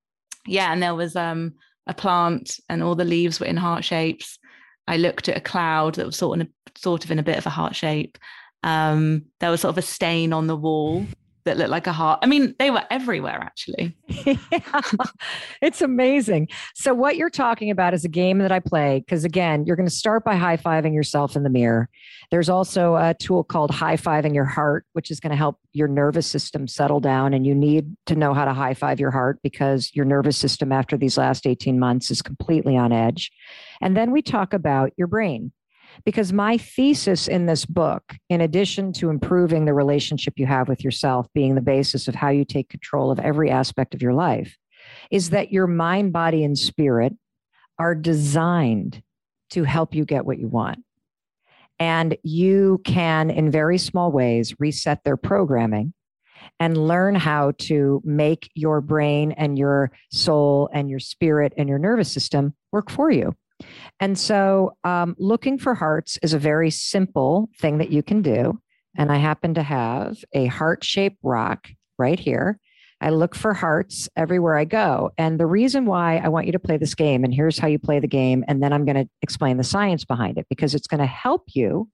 Yeah. 0.47 0.71
And 0.71 0.81
there 0.81 0.95
was 0.95 1.15
um 1.15 1.53
a 1.87 1.93
plant 1.93 2.59
and 2.69 2.83
all 2.83 2.95
the 2.95 3.05
leaves 3.05 3.39
were 3.39 3.45
in 3.45 3.57
heart 3.57 3.83
shapes. 3.83 4.39
I 4.87 4.97
looked 4.97 5.29
at 5.29 5.37
a 5.37 5.41
cloud 5.41 5.95
that 5.95 6.05
was 6.05 6.15
sort 6.15 6.41
of, 6.41 6.47
sort 6.75 7.05
of 7.05 7.11
in 7.11 7.19
a 7.19 7.23
bit 7.23 7.37
of 7.37 7.45
a 7.45 7.51
heart 7.51 7.75
shape. 7.75 8.17
Um, 8.63 9.25
there 9.39 9.51
was 9.51 9.61
sort 9.61 9.73
of 9.73 9.77
a 9.77 9.83
stain 9.83 10.33
on 10.33 10.47
the 10.47 10.55
wall 10.55 11.05
that 11.45 11.57
looked 11.57 11.69
like 11.69 11.87
a 11.87 11.93
heart. 11.93 12.19
I 12.21 12.25
mean, 12.25 12.55
they 12.57 12.71
were 12.71 12.83
everywhere 12.89 13.39
actually. 13.39 13.95
yeah, 14.07 14.35
it's 15.61 15.81
amazing. 15.81 16.49
So, 16.73 16.93
what 16.93 17.15
you're 17.15 17.29
talking 17.29 17.69
about 17.69 17.93
is 17.93 18.03
a 18.03 18.09
game 18.09 18.39
that 18.39 18.51
I 18.51 18.59
play 18.59 18.99
because, 18.99 19.23
again, 19.23 19.65
you're 19.65 19.75
going 19.75 19.87
to 19.87 19.95
start 19.95 20.25
by 20.25 20.35
high 20.35 20.57
fiving 20.57 20.93
yourself 20.93 21.35
in 21.35 21.43
the 21.43 21.49
mirror. 21.49 21.89
There's 22.31 22.49
also 22.49 22.95
a 22.95 23.13
tool 23.13 23.43
called 23.43 23.71
high 23.71 23.97
fiving 23.97 24.33
your 24.33 24.45
heart, 24.45 24.85
which 24.93 25.11
is 25.11 25.19
going 25.19 25.31
to 25.31 25.37
help 25.37 25.59
your 25.71 25.87
nervous 25.87 26.27
system 26.27 26.67
settle 26.67 26.99
down. 26.99 27.33
And 27.33 27.45
you 27.45 27.53
need 27.53 27.95
to 28.07 28.15
know 28.15 28.33
how 28.33 28.45
to 28.45 28.53
high 28.53 28.73
five 28.73 28.99
your 28.99 29.11
heart 29.11 29.39
because 29.43 29.91
your 29.93 30.05
nervous 30.05 30.37
system, 30.37 30.71
after 30.71 30.97
these 30.97 31.17
last 31.17 31.45
18 31.45 31.79
months, 31.79 32.09
is 32.09 32.21
completely 32.21 32.75
on 32.75 32.91
edge. 32.91 33.31
And 33.81 33.95
then 33.95 34.11
we 34.11 34.21
talk 34.21 34.53
about 34.53 34.91
your 34.97 35.07
brain. 35.07 35.51
Because 36.03 36.33
my 36.33 36.57
thesis 36.57 37.27
in 37.27 37.45
this 37.45 37.65
book, 37.65 38.03
in 38.29 38.41
addition 38.41 38.91
to 38.93 39.09
improving 39.09 39.65
the 39.65 39.73
relationship 39.73 40.33
you 40.37 40.45
have 40.45 40.67
with 40.67 40.83
yourself 40.83 41.27
being 41.33 41.55
the 41.55 41.61
basis 41.61 42.07
of 42.07 42.15
how 42.15 42.29
you 42.29 42.43
take 42.43 42.69
control 42.69 43.11
of 43.11 43.19
every 43.19 43.49
aspect 43.49 43.93
of 43.93 44.01
your 44.01 44.13
life, 44.13 44.57
is 45.11 45.29
that 45.29 45.51
your 45.51 45.67
mind, 45.67 46.13
body, 46.13 46.43
and 46.43 46.57
spirit 46.57 47.13
are 47.79 47.95
designed 47.95 49.01
to 49.51 49.63
help 49.63 49.95
you 49.95 50.05
get 50.05 50.25
what 50.25 50.39
you 50.39 50.47
want. 50.47 50.79
And 51.79 52.17
you 52.23 52.81
can, 52.85 53.29
in 53.29 53.51
very 53.51 53.77
small 53.77 54.11
ways, 54.11 54.55
reset 54.59 55.03
their 55.03 55.17
programming 55.17 55.93
and 56.59 56.77
learn 56.77 57.15
how 57.15 57.51
to 57.57 58.01
make 58.05 58.49
your 58.53 58.79
brain 58.81 59.33
and 59.33 59.57
your 59.57 59.91
soul 60.11 60.69
and 60.71 60.89
your 60.89 60.99
spirit 60.99 61.53
and 61.57 61.67
your 61.67 61.79
nervous 61.79 62.11
system 62.11 62.53
work 62.71 62.89
for 62.89 63.11
you. 63.11 63.35
And 63.99 64.17
so, 64.17 64.75
um, 64.83 65.15
looking 65.17 65.57
for 65.57 65.73
hearts 65.73 66.19
is 66.21 66.33
a 66.33 66.39
very 66.39 66.69
simple 66.69 67.49
thing 67.59 67.77
that 67.77 67.91
you 67.91 68.03
can 68.03 68.21
do. 68.21 68.59
And 68.97 69.11
I 69.11 69.17
happen 69.17 69.53
to 69.55 69.63
have 69.63 70.17
a 70.33 70.45
heart 70.47 70.83
shaped 70.83 71.17
rock 71.23 71.67
right 71.97 72.19
here. 72.19 72.59
I 73.01 73.09
look 73.09 73.35
for 73.35 73.53
hearts 73.53 74.09
everywhere 74.15 74.57
I 74.57 74.65
go. 74.65 75.11
And 75.17 75.39
the 75.39 75.45
reason 75.45 75.85
why 75.85 76.17
I 76.17 76.29
want 76.29 76.45
you 76.45 76.53
to 76.53 76.59
play 76.59 76.77
this 76.77 76.95
game, 76.95 77.23
and 77.23 77.33
here's 77.33 77.59
how 77.59 77.67
you 77.67 77.77
play 77.77 77.99
the 77.99 78.07
game, 78.07 78.43
and 78.47 78.63
then 78.63 78.71
I'm 78.71 78.85
going 78.85 78.95
to 78.95 79.09
explain 79.21 79.57
the 79.57 79.63
science 79.63 80.05
behind 80.05 80.37
it 80.37 80.47
because 80.49 80.73
it's 80.73 80.87
going 80.87 81.01
to 81.01 81.05
help 81.05 81.43
you 81.53 81.89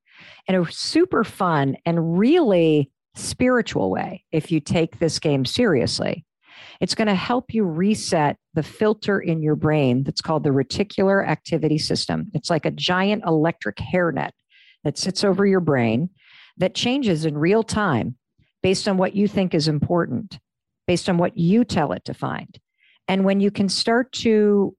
in 0.47 0.55
a 0.55 0.71
super 0.71 1.23
fun 1.23 1.75
and 1.85 2.17
really 2.17 2.91
spiritual 3.15 3.89
way 3.89 4.23
if 4.31 4.51
you 4.51 4.59
take 4.59 4.99
this 4.99 5.19
game 5.19 5.43
seriously. 5.43 6.25
It's 6.79 6.95
going 6.95 7.07
to 7.07 7.15
help 7.15 7.53
you 7.53 7.63
reset 7.63 8.37
the 8.53 8.63
filter 8.63 9.19
in 9.19 9.41
your 9.41 9.55
brain 9.55 10.03
that's 10.03 10.21
called 10.21 10.43
the 10.43 10.49
reticular 10.49 11.25
activating 11.25 11.79
system. 11.79 12.31
It's 12.33 12.49
like 12.49 12.65
a 12.65 12.71
giant 12.71 13.23
electric 13.25 13.77
hairnet 13.77 14.31
that 14.83 14.97
sits 14.97 15.23
over 15.23 15.45
your 15.45 15.59
brain 15.59 16.09
that 16.57 16.75
changes 16.75 17.25
in 17.25 17.37
real 17.37 17.63
time 17.63 18.15
based 18.63 18.87
on 18.87 18.97
what 18.97 19.15
you 19.15 19.27
think 19.27 19.53
is 19.53 19.67
important, 19.67 20.39
based 20.87 21.09
on 21.09 21.17
what 21.17 21.37
you 21.37 21.63
tell 21.63 21.91
it 21.91 22.05
to 22.05 22.13
find. 22.13 22.59
And 23.07 23.25
when 23.25 23.39
you 23.39 23.51
can 23.51 23.69
start 23.69 24.11
to 24.13 24.75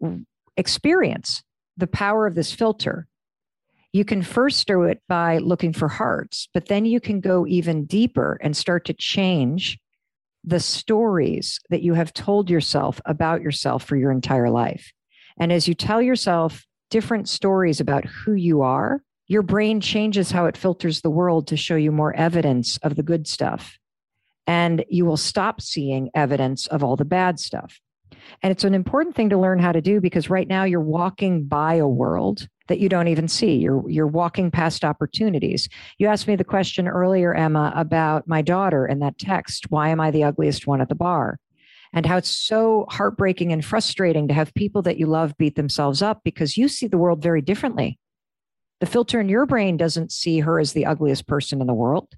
experience 0.56 1.42
the 1.76 1.86
power 1.86 2.26
of 2.26 2.34
this 2.34 2.52
filter, 2.52 3.08
you 3.92 4.04
can 4.04 4.22
first 4.22 4.66
do 4.66 4.82
it 4.84 5.02
by 5.08 5.38
looking 5.38 5.72
for 5.72 5.88
hearts, 5.88 6.48
but 6.54 6.66
then 6.66 6.86
you 6.86 6.98
can 6.98 7.20
go 7.20 7.46
even 7.46 7.84
deeper 7.84 8.38
and 8.42 8.56
start 8.56 8.86
to 8.86 8.94
change 8.94 9.78
the 10.44 10.60
stories 10.60 11.60
that 11.70 11.82
you 11.82 11.94
have 11.94 12.12
told 12.12 12.50
yourself 12.50 13.00
about 13.04 13.42
yourself 13.42 13.84
for 13.84 13.96
your 13.96 14.10
entire 14.10 14.50
life. 14.50 14.92
And 15.38 15.52
as 15.52 15.68
you 15.68 15.74
tell 15.74 16.02
yourself 16.02 16.66
different 16.90 17.28
stories 17.28 17.80
about 17.80 18.04
who 18.04 18.34
you 18.34 18.62
are, 18.62 19.02
your 19.28 19.42
brain 19.42 19.80
changes 19.80 20.30
how 20.30 20.46
it 20.46 20.56
filters 20.56 21.00
the 21.00 21.10
world 21.10 21.46
to 21.46 21.56
show 21.56 21.76
you 21.76 21.92
more 21.92 22.14
evidence 22.14 22.76
of 22.78 22.96
the 22.96 23.02
good 23.02 23.26
stuff. 23.26 23.78
And 24.46 24.84
you 24.88 25.04
will 25.04 25.16
stop 25.16 25.60
seeing 25.60 26.10
evidence 26.14 26.66
of 26.66 26.82
all 26.82 26.96
the 26.96 27.04
bad 27.04 27.38
stuff. 27.38 27.80
And 28.42 28.50
it's 28.50 28.64
an 28.64 28.74
important 28.74 29.14
thing 29.14 29.30
to 29.30 29.38
learn 29.38 29.58
how 29.58 29.72
to 29.72 29.80
do 29.80 30.00
because 30.00 30.28
right 30.28 30.46
now 30.46 30.64
you're 30.64 30.80
walking 30.80 31.44
by 31.44 31.74
a 31.74 31.88
world 31.88 32.48
that 32.68 32.78
you 32.78 32.88
don't 32.88 33.08
even 33.08 33.28
see. 33.28 33.54
You're 33.56 33.88
you're 33.88 34.06
walking 34.06 34.50
past 34.50 34.84
opportunities. 34.84 35.68
You 35.98 36.08
asked 36.08 36.28
me 36.28 36.36
the 36.36 36.44
question 36.44 36.88
earlier, 36.88 37.34
Emma, 37.34 37.72
about 37.74 38.26
my 38.28 38.42
daughter 38.42 38.84
and 38.84 39.02
that 39.02 39.18
text, 39.18 39.70
why 39.70 39.88
am 39.88 40.00
I 40.00 40.10
the 40.10 40.24
ugliest 40.24 40.66
one 40.66 40.80
at 40.80 40.88
the 40.88 40.94
bar? 40.94 41.38
And 41.92 42.06
how 42.06 42.16
it's 42.16 42.30
so 42.30 42.86
heartbreaking 42.88 43.52
and 43.52 43.64
frustrating 43.64 44.28
to 44.28 44.34
have 44.34 44.54
people 44.54 44.82
that 44.82 44.96
you 44.96 45.06
love 45.06 45.36
beat 45.36 45.56
themselves 45.56 46.00
up 46.00 46.22
because 46.24 46.56
you 46.56 46.68
see 46.68 46.86
the 46.86 46.98
world 46.98 47.22
very 47.22 47.42
differently. 47.42 47.98
The 48.80 48.86
filter 48.86 49.20
in 49.20 49.28
your 49.28 49.46
brain 49.46 49.76
doesn't 49.76 50.10
see 50.10 50.40
her 50.40 50.58
as 50.58 50.72
the 50.72 50.86
ugliest 50.86 51.26
person 51.26 51.60
in 51.60 51.66
the 51.66 51.74
world. 51.74 52.08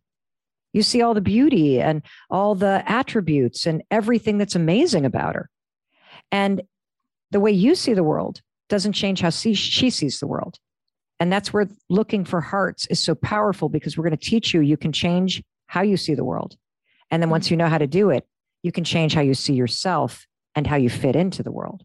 You 0.73 0.83
see 0.83 1.03
all 1.03 1.15
the 1.15 1.21
beauty 1.21 1.81
and 1.81 2.03
all 2.31 2.55
the 2.55 2.83
attributes 2.87 3.67
and 3.67 3.83
everything 3.91 4.39
that's 4.39 4.55
amazing 4.57 5.05
about 5.05 5.35
her. 5.35 5.51
And 6.33 6.63
the 7.31 7.41
way 7.41 7.53
you 7.53 7.75
see 7.75 7.95
the 7.95 8.03
world 8.03 8.41
doesn't 8.69 8.93
change 8.93 9.21
how 9.21 9.31
she, 9.31 9.55
sees 9.55 10.21
the 10.21 10.27
world. 10.27 10.59
And 11.21 11.33
that's 11.33 11.53
where 11.53 11.69
looking 11.89 12.25
for 12.25 12.41
hearts 12.41 12.87
is 12.89 13.03
so 13.03 13.15
powerful 13.15 13.69
because 13.69 13.97
we're 13.97 14.09
going 14.09 14.19
to 14.19 14.31
teach 14.31 14.53
you 14.53 14.61
you 14.61 14.77
can 14.77 14.93
change 14.93 15.43
how 15.67 15.83
you 15.83 15.97
see 15.97 16.15
the 16.15 16.25
world. 16.25 16.57
And 17.11 17.23
then 17.23 17.31
once 17.31 17.51
you 17.51 17.57
know 17.57 17.69
how 17.69 17.79
to 17.79 17.87
do 17.87 18.11
it, 18.11 18.27
you 18.63 18.73
can 18.73 18.85
change 18.85 19.15
how 19.15 19.21
you 19.21 19.35
see 19.35 19.55
yourself 19.55 20.27
and 20.55 20.67
how 20.67 20.77
you 20.77 20.91
fit 20.91 21.17
into 21.17 21.43
the 21.43 21.53
world. 21.53 21.83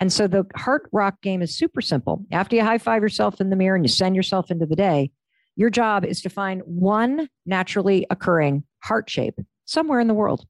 And 0.00 0.12
so 0.12 0.26
the 0.26 0.46
heart 0.56 0.88
rock 0.92 1.20
game 1.22 1.42
is 1.42 1.56
super 1.56 1.80
simple. 1.80 2.24
After 2.32 2.56
you 2.56 2.64
high 2.64 2.78
five 2.78 3.02
yourself 3.02 3.40
in 3.40 3.50
the 3.50 3.56
mirror 3.56 3.76
and 3.76 3.84
you 3.84 3.88
send 3.88 4.16
yourself 4.16 4.50
into 4.50 4.66
the 4.66 4.76
day, 4.76 5.10
your 5.56 5.70
job 5.70 6.04
is 6.04 6.20
to 6.22 6.28
find 6.28 6.62
one 6.64 7.28
naturally 7.46 8.06
occurring 8.10 8.64
heart 8.82 9.08
shape 9.08 9.38
somewhere 9.64 10.00
in 10.00 10.08
the 10.08 10.14
world. 10.14 10.46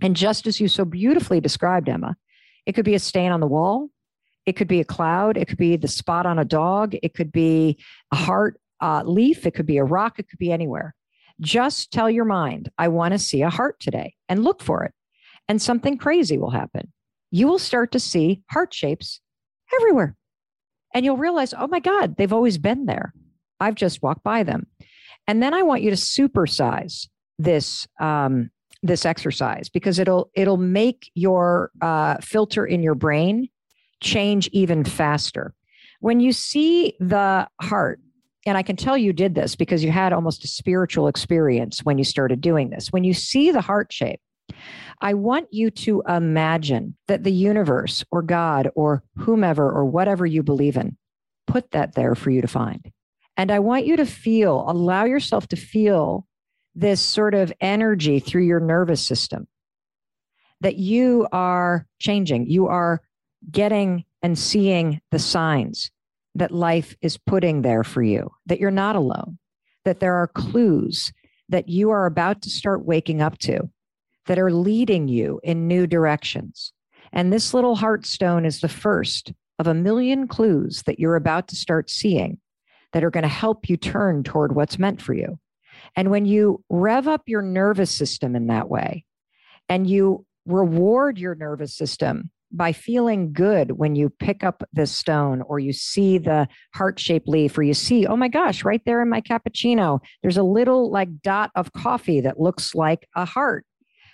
And 0.00 0.16
just 0.16 0.46
as 0.46 0.60
you 0.60 0.68
so 0.68 0.84
beautifully 0.84 1.40
described, 1.40 1.88
Emma, 1.88 2.16
it 2.66 2.72
could 2.72 2.84
be 2.84 2.94
a 2.94 2.98
stain 2.98 3.30
on 3.30 3.40
the 3.40 3.46
wall, 3.46 3.90
it 4.46 4.54
could 4.54 4.68
be 4.68 4.80
a 4.80 4.84
cloud. 4.84 5.36
It 5.36 5.48
could 5.48 5.58
be 5.58 5.76
the 5.76 5.88
spot 5.88 6.26
on 6.26 6.38
a 6.38 6.44
dog. 6.44 6.94
It 7.02 7.14
could 7.14 7.32
be 7.32 7.78
a 8.12 8.16
heart 8.16 8.60
uh, 8.80 9.02
leaf. 9.04 9.46
It 9.46 9.54
could 9.54 9.66
be 9.66 9.78
a 9.78 9.84
rock. 9.84 10.18
It 10.18 10.28
could 10.28 10.38
be 10.38 10.52
anywhere. 10.52 10.94
Just 11.40 11.90
tell 11.90 12.10
your 12.10 12.24
mind, 12.24 12.70
I 12.78 12.88
want 12.88 13.12
to 13.12 13.18
see 13.18 13.42
a 13.42 13.50
heart 13.50 13.80
today 13.80 14.14
and 14.28 14.44
look 14.44 14.62
for 14.62 14.84
it. 14.84 14.92
And 15.48 15.60
something 15.60 15.98
crazy 15.98 16.38
will 16.38 16.50
happen. 16.50 16.92
You 17.30 17.48
will 17.48 17.58
start 17.58 17.92
to 17.92 18.00
see 18.00 18.42
heart 18.50 18.72
shapes 18.72 19.20
everywhere. 19.74 20.16
And 20.94 21.04
you'll 21.04 21.16
realize, 21.16 21.52
oh 21.52 21.66
my 21.66 21.80
God, 21.80 22.16
they've 22.16 22.32
always 22.32 22.58
been 22.58 22.86
there. 22.86 23.12
I've 23.58 23.74
just 23.74 24.02
walked 24.02 24.22
by 24.22 24.42
them. 24.42 24.66
And 25.26 25.42
then 25.42 25.54
I 25.54 25.62
want 25.62 25.82
you 25.82 25.90
to 25.90 25.96
supersize 25.96 27.08
this 27.38 27.88
um, 27.98 28.50
this 28.82 29.06
exercise 29.06 29.68
because 29.70 29.98
it'll 29.98 30.30
it'll 30.34 30.58
make 30.58 31.10
your 31.14 31.70
uh, 31.80 32.18
filter 32.18 32.66
in 32.66 32.82
your 32.82 32.94
brain 32.94 33.48
change 34.00 34.48
even 34.52 34.84
faster. 34.84 35.54
When 36.00 36.20
you 36.20 36.32
see 36.32 36.94
the 37.00 37.48
heart, 37.60 38.00
and 38.46 38.58
I 38.58 38.62
can 38.62 38.76
tell 38.76 38.98
you 38.98 39.12
did 39.12 39.34
this 39.34 39.56
because 39.56 39.82
you 39.82 39.90
had 39.90 40.12
almost 40.12 40.44
a 40.44 40.48
spiritual 40.48 41.08
experience 41.08 41.80
when 41.82 41.96
you 41.96 42.04
started 42.04 42.40
doing 42.40 42.70
this. 42.70 42.88
When 42.88 43.04
you 43.04 43.14
see 43.14 43.50
the 43.50 43.62
heart 43.62 43.92
shape, 43.92 44.20
I 45.00 45.14
want 45.14 45.48
you 45.50 45.70
to 45.70 46.02
imagine 46.06 46.96
that 47.08 47.24
the 47.24 47.32
universe 47.32 48.04
or 48.10 48.22
God 48.22 48.70
or 48.74 49.02
whomever 49.16 49.70
or 49.70 49.86
whatever 49.86 50.26
you 50.26 50.42
believe 50.42 50.76
in 50.76 50.96
put 51.46 51.70
that 51.70 51.94
there 51.94 52.14
for 52.14 52.30
you 52.30 52.40
to 52.42 52.48
find. 52.48 52.90
And 53.36 53.50
I 53.50 53.58
want 53.58 53.86
you 53.86 53.96
to 53.96 54.06
feel, 54.06 54.64
allow 54.68 55.04
yourself 55.04 55.48
to 55.48 55.56
feel 55.56 56.26
this 56.74 57.00
sort 57.00 57.34
of 57.34 57.52
energy 57.60 58.20
through 58.20 58.44
your 58.44 58.60
nervous 58.60 59.04
system 59.04 59.46
that 60.60 60.76
you 60.76 61.26
are 61.32 61.86
changing. 61.98 62.48
You 62.48 62.68
are 62.68 63.02
getting 63.50 64.04
and 64.22 64.38
seeing 64.38 65.00
the 65.10 65.18
signs 65.18 65.90
that 66.34 66.50
life 66.50 66.96
is 67.00 67.18
putting 67.18 67.62
there 67.62 67.84
for 67.84 68.02
you, 68.02 68.30
that 68.46 68.58
you're 68.58 68.70
not 68.70 68.96
alone, 68.96 69.38
that 69.84 70.00
there 70.00 70.14
are 70.14 70.26
clues 70.26 71.12
that 71.48 71.68
you 71.68 71.90
are 71.90 72.06
about 72.06 72.42
to 72.42 72.50
start 72.50 72.84
waking 72.84 73.20
up 73.20 73.38
to 73.38 73.68
that 74.26 74.38
are 74.38 74.50
leading 74.50 75.08
you 75.08 75.40
in 75.42 75.68
new 75.68 75.86
directions. 75.86 76.72
And 77.12 77.32
this 77.32 77.54
little 77.54 77.76
heartstone 77.76 78.46
is 78.46 78.60
the 78.60 78.68
first 78.68 79.32
of 79.58 79.66
a 79.66 79.74
million 79.74 80.26
clues 80.26 80.82
that 80.86 80.98
you're 80.98 81.16
about 81.16 81.48
to 81.48 81.56
start 81.56 81.90
seeing 81.90 82.38
that 82.92 83.04
are 83.04 83.10
going 83.10 83.22
to 83.22 83.28
help 83.28 83.68
you 83.68 83.76
turn 83.76 84.22
toward 84.22 84.54
what's 84.54 84.78
meant 84.78 85.00
for 85.00 85.14
you. 85.14 85.38
And 85.96 86.10
when 86.10 86.24
you 86.24 86.64
rev 86.70 87.06
up 87.06 87.22
your 87.26 87.42
nervous 87.42 87.90
system 87.90 88.34
in 88.34 88.46
that 88.48 88.68
way 88.68 89.04
and 89.68 89.86
you 89.88 90.24
reward 90.46 91.18
your 91.18 91.34
nervous 91.34 91.74
system 91.74 92.30
by 92.56 92.72
feeling 92.72 93.32
good 93.32 93.72
when 93.72 93.96
you 93.96 94.08
pick 94.08 94.44
up 94.44 94.62
this 94.72 94.92
stone 94.92 95.42
or 95.42 95.58
you 95.58 95.72
see 95.72 96.18
the 96.18 96.48
heart 96.74 96.98
shaped 97.00 97.28
leaf 97.28 97.58
or 97.58 97.62
you 97.62 97.74
see, 97.74 98.06
oh 98.06 98.16
my 98.16 98.28
gosh, 98.28 98.64
right 98.64 98.82
there 98.86 99.02
in 99.02 99.08
my 99.08 99.20
cappuccino, 99.20 100.00
there's 100.22 100.36
a 100.36 100.42
little 100.42 100.90
like 100.90 101.20
dot 101.22 101.50
of 101.56 101.72
coffee 101.72 102.20
that 102.20 102.40
looks 102.40 102.74
like 102.74 103.08
a 103.16 103.24
heart. 103.24 103.66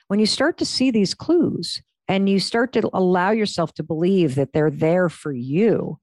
When 0.08 0.18
you 0.18 0.26
start 0.26 0.58
to 0.58 0.64
see 0.64 0.90
these 0.90 1.14
clues 1.14 1.82
and 2.08 2.28
you 2.28 2.40
start 2.40 2.72
to 2.72 2.90
allow 2.92 3.30
yourself 3.30 3.74
to 3.74 3.82
believe 3.82 4.34
that 4.34 4.52
they're 4.52 4.70
there 4.70 5.08
for 5.08 5.32
you, 5.32 5.98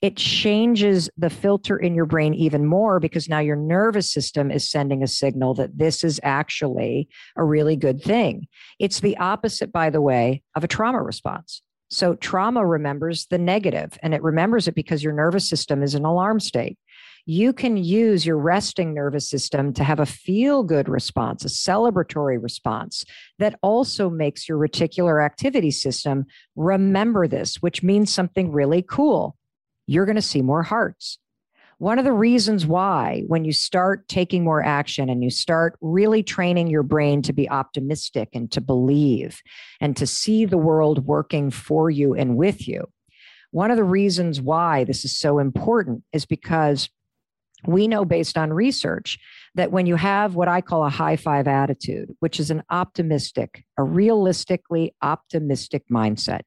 it 0.00 0.16
changes 0.16 1.08
the 1.16 1.30
filter 1.30 1.76
in 1.76 1.94
your 1.94 2.06
brain 2.06 2.34
even 2.34 2.66
more 2.66 2.98
because 2.98 3.28
now 3.28 3.38
your 3.38 3.56
nervous 3.56 4.10
system 4.10 4.50
is 4.50 4.68
sending 4.68 5.02
a 5.02 5.06
signal 5.06 5.54
that 5.54 5.78
this 5.78 6.02
is 6.02 6.18
actually 6.24 7.08
a 7.36 7.44
really 7.44 7.76
good 7.76 8.02
thing. 8.02 8.48
It's 8.80 9.00
the 9.00 9.16
opposite, 9.18 9.72
by 9.72 9.90
the 9.90 10.00
way, 10.00 10.42
of 10.56 10.64
a 10.64 10.68
trauma 10.68 11.00
response. 11.00 11.62
So, 11.92 12.14
trauma 12.14 12.64
remembers 12.64 13.26
the 13.26 13.38
negative 13.38 13.98
and 14.02 14.14
it 14.14 14.22
remembers 14.22 14.66
it 14.66 14.74
because 14.74 15.04
your 15.04 15.12
nervous 15.12 15.46
system 15.46 15.82
is 15.82 15.94
in 15.94 16.04
alarm 16.06 16.40
state. 16.40 16.78
You 17.26 17.52
can 17.52 17.76
use 17.76 18.24
your 18.24 18.38
resting 18.38 18.94
nervous 18.94 19.28
system 19.28 19.72
to 19.74 19.84
have 19.84 20.00
a 20.00 20.06
feel 20.06 20.64
good 20.64 20.88
response, 20.88 21.44
a 21.44 21.48
celebratory 21.48 22.42
response 22.42 23.04
that 23.38 23.58
also 23.62 24.08
makes 24.08 24.48
your 24.48 24.58
reticular 24.58 25.24
activating 25.24 25.70
system 25.70 26.24
remember 26.56 27.28
this, 27.28 27.56
which 27.56 27.82
means 27.82 28.12
something 28.12 28.50
really 28.50 28.82
cool 28.82 29.36
you're 29.86 30.06
going 30.06 30.16
to 30.16 30.22
see 30.22 30.42
more 30.42 30.62
hearts. 30.62 31.18
One 31.82 31.98
of 31.98 32.04
the 32.04 32.12
reasons 32.12 32.64
why, 32.64 33.24
when 33.26 33.44
you 33.44 33.52
start 33.52 34.06
taking 34.06 34.44
more 34.44 34.64
action 34.64 35.08
and 35.08 35.20
you 35.20 35.30
start 35.30 35.76
really 35.80 36.22
training 36.22 36.68
your 36.68 36.84
brain 36.84 37.22
to 37.22 37.32
be 37.32 37.50
optimistic 37.50 38.28
and 38.34 38.48
to 38.52 38.60
believe 38.60 39.42
and 39.80 39.96
to 39.96 40.06
see 40.06 40.44
the 40.44 40.56
world 40.56 41.04
working 41.04 41.50
for 41.50 41.90
you 41.90 42.14
and 42.14 42.36
with 42.36 42.68
you, 42.68 42.88
one 43.50 43.72
of 43.72 43.76
the 43.76 43.82
reasons 43.82 44.40
why 44.40 44.84
this 44.84 45.04
is 45.04 45.18
so 45.18 45.40
important 45.40 46.04
is 46.12 46.24
because 46.24 46.88
we 47.66 47.88
know 47.88 48.04
based 48.04 48.38
on 48.38 48.52
research 48.52 49.18
that 49.56 49.72
when 49.72 49.86
you 49.86 49.96
have 49.96 50.36
what 50.36 50.46
I 50.46 50.60
call 50.60 50.84
a 50.84 50.88
high 50.88 51.16
five 51.16 51.48
attitude, 51.48 52.14
which 52.20 52.38
is 52.38 52.52
an 52.52 52.62
optimistic, 52.70 53.64
a 53.76 53.82
realistically 53.82 54.94
optimistic 55.02 55.82
mindset, 55.90 56.42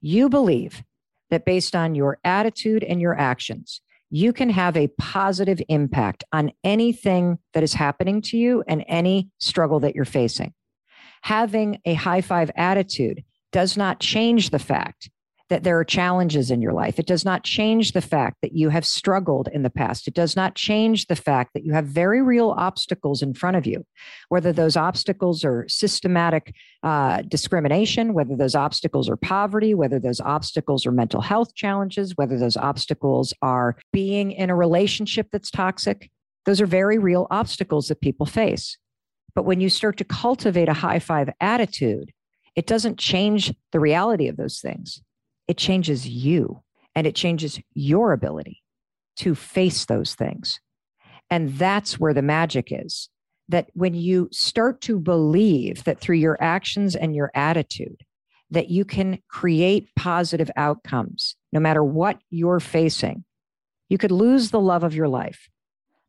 you 0.00 0.28
believe 0.28 0.84
that 1.30 1.44
based 1.44 1.74
on 1.74 1.96
your 1.96 2.20
attitude 2.22 2.84
and 2.84 3.00
your 3.00 3.18
actions, 3.18 3.80
you 4.10 4.32
can 4.32 4.50
have 4.50 4.76
a 4.76 4.88
positive 4.98 5.62
impact 5.68 6.24
on 6.32 6.50
anything 6.64 7.38
that 7.54 7.62
is 7.62 7.74
happening 7.74 8.20
to 8.20 8.36
you 8.36 8.64
and 8.66 8.84
any 8.88 9.30
struggle 9.38 9.80
that 9.80 9.94
you're 9.94 10.04
facing. 10.04 10.52
Having 11.22 11.78
a 11.84 11.94
high 11.94 12.20
five 12.20 12.50
attitude 12.56 13.22
does 13.52 13.76
not 13.76 14.00
change 14.00 14.50
the 14.50 14.58
fact 14.58 15.10
that 15.50 15.64
there 15.64 15.78
are 15.78 15.84
challenges 15.84 16.50
in 16.50 16.62
your 16.62 16.72
life. 16.72 16.98
It 16.98 17.06
does 17.06 17.24
not 17.24 17.42
change 17.42 17.92
the 17.92 18.00
fact 18.00 18.38
that 18.40 18.52
you 18.52 18.68
have 18.68 18.86
struggled 18.86 19.48
in 19.52 19.64
the 19.64 19.68
past. 19.68 20.06
It 20.06 20.14
does 20.14 20.36
not 20.36 20.54
change 20.54 21.08
the 21.08 21.16
fact 21.16 21.50
that 21.54 21.64
you 21.64 21.72
have 21.72 21.86
very 21.86 22.22
real 22.22 22.54
obstacles 22.56 23.20
in 23.20 23.34
front 23.34 23.56
of 23.56 23.66
you, 23.66 23.84
whether 24.28 24.52
those 24.52 24.76
obstacles 24.76 25.44
are 25.44 25.66
systematic 25.68 26.54
uh, 26.84 27.22
discrimination, 27.22 28.14
whether 28.14 28.36
those 28.36 28.54
obstacles 28.54 29.08
are 29.10 29.16
poverty, 29.16 29.74
whether 29.74 29.98
those 29.98 30.20
obstacles 30.20 30.86
are 30.86 30.92
mental 30.92 31.20
health 31.20 31.54
challenges, 31.56 32.16
whether 32.16 32.38
those 32.38 32.56
obstacles 32.56 33.34
are 33.42 33.76
being 33.92 34.30
in 34.30 34.50
a 34.50 34.56
relationship 34.56 35.26
that's 35.32 35.50
toxic. 35.50 36.10
Those 36.46 36.60
are 36.60 36.66
very 36.66 36.98
real 36.98 37.26
obstacles 37.30 37.88
that 37.88 38.00
people 38.00 38.24
face. 38.24 38.78
But 39.34 39.44
when 39.44 39.60
you 39.60 39.68
start 39.68 39.96
to 39.96 40.04
cultivate 40.04 40.68
a 40.68 40.74
high 40.74 41.00
five 41.00 41.28
attitude, 41.40 42.12
it 42.54 42.66
doesn't 42.66 42.98
change 42.98 43.52
the 43.72 43.80
reality 43.80 44.28
of 44.28 44.36
those 44.36 44.60
things 44.60 45.02
it 45.50 45.58
changes 45.58 46.08
you 46.08 46.62
and 46.94 47.08
it 47.08 47.16
changes 47.16 47.58
your 47.74 48.12
ability 48.12 48.62
to 49.16 49.34
face 49.34 49.84
those 49.84 50.14
things. 50.14 50.60
And 51.28 51.58
that's 51.58 51.98
where 51.98 52.14
the 52.14 52.22
magic 52.22 52.68
is 52.70 53.08
that 53.48 53.68
when 53.74 53.92
you 53.94 54.28
start 54.30 54.80
to 54.82 55.00
believe 55.00 55.82
that 55.82 55.98
through 55.98 56.18
your 56.18 56.40
actions 56.40 56.94
and 56.94 57.16
your 57.16 57.32
attitude, 57.34 58.00
that 58.52 58.70
you 58.70 58.84
can 58.84 59.18
create 59.28 59.88
positive 59.96 60.52
outcomes 60.56 61.34
no 61.52 61.58
matter 61.58 61.82
what 61.82 62.20
you're 62.30 62.60
facing. 62.60 63.24
You 63.88 63.98
could 63.98 64.12
lose 64.12 64.52
the 64.52 64.60
love 64.60 64.84
of 64.84 64.94
your 64.94 65.08
life. 65.08 65.48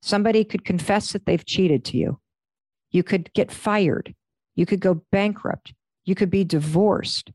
Somebody 0.03 0.43
could 0.43 0.63
confess 0.63 1.13
that 1.13 1.25
they've 1.25 1.43
cheated 1.43 1.83
to 1.85 1.97
you. 1.97 2.19
You 2.91 3.01
could 3.01 3.33
get 3.33 3.51
fired. 3.51 4.13
You 4.53 4.67
could 4.67 4.81
go 4.81 5.01
bankrupt. 5.11 5.73
You 6.05 6.13
could 6.13 6.29
be 6.29 6.43
divorced 6.43 7.31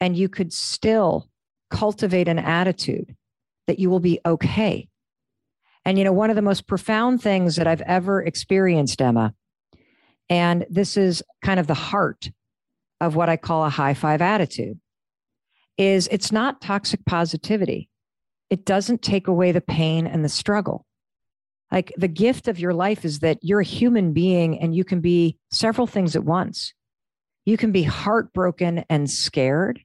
and 0.00 0.16
you 0.16 0.28
could 0.28 0.52
still 0.52 1.28
cultivate 1.70 2.28
an 2.28 2.38
attitude 2.38 3.14
that 3.66 3.78
you 3.78 3.90
will 3.90 4.00
be 4.00 4.20
okay. 4.24 4.88
And, 5.84 5.98
you 5.98 6.04
know, 6.04 6.12
one 6.12 6.30
of 6.30 6.36
the 6.36 6.42
most 6.42 6.66
profound 6.66 7.22
things 7.22 7.56
that 7.56 7.66
I've 7.66 7.80
ever 7.82 8.22
experienced, 8.22 9.00
Emma, 9.00 9.34
and 10.28 10.66
this 10.68 10.96
is 10.96 11.22
kind 11.42 11.58
of 11.58 11.66
the 11.66 11.74
heart 11.74 12.30
of 13.00 13.16
what 13.16 13.28
I 13.28 13.36
call 13.36 13.64
a 13.64 13.70
high 13.70 13.94
five 13.94 14.20
attitude, 14.20 14.78
is 15.76 16.08
it's 16.10 16.32
not 16.32 16.60
toxic 16.60 17.04
positivity. 17.06 17.88
It 18.50 18.64
doesn't 18.64 19.02
take 19.02 19.28
away 19.28 19.52
the 19.52 19.60
pain 19.60 20.06
and 20.06 20.24
the 20.24 20.28
struggle. 20.28 20.84
Like 21.70 21.92
the 21.96 22.08
gift 22.08 22.48
of 22.48 22.58
your 22.58 22.72
life 22.72 23.04
is 23.04 23.20
that 23.20 23.38
you're 23.42 23.60
a 23.60 23.64
human 23.64 24.12
being 24.12 24.58
and 24.58 24.74
you 24.74 24.84
can 24.84 25.00
be 25.00 25.36
several 25.50 25.86
things 25.86 26.16
at 26.16 26.24
once. 26.24 26.72
You 27.44 27.56
can 27.56 27.72
be 27.72 27.82
heartbroken 27.82 28.84
and 28.88 29.10
scared 29.10 29.80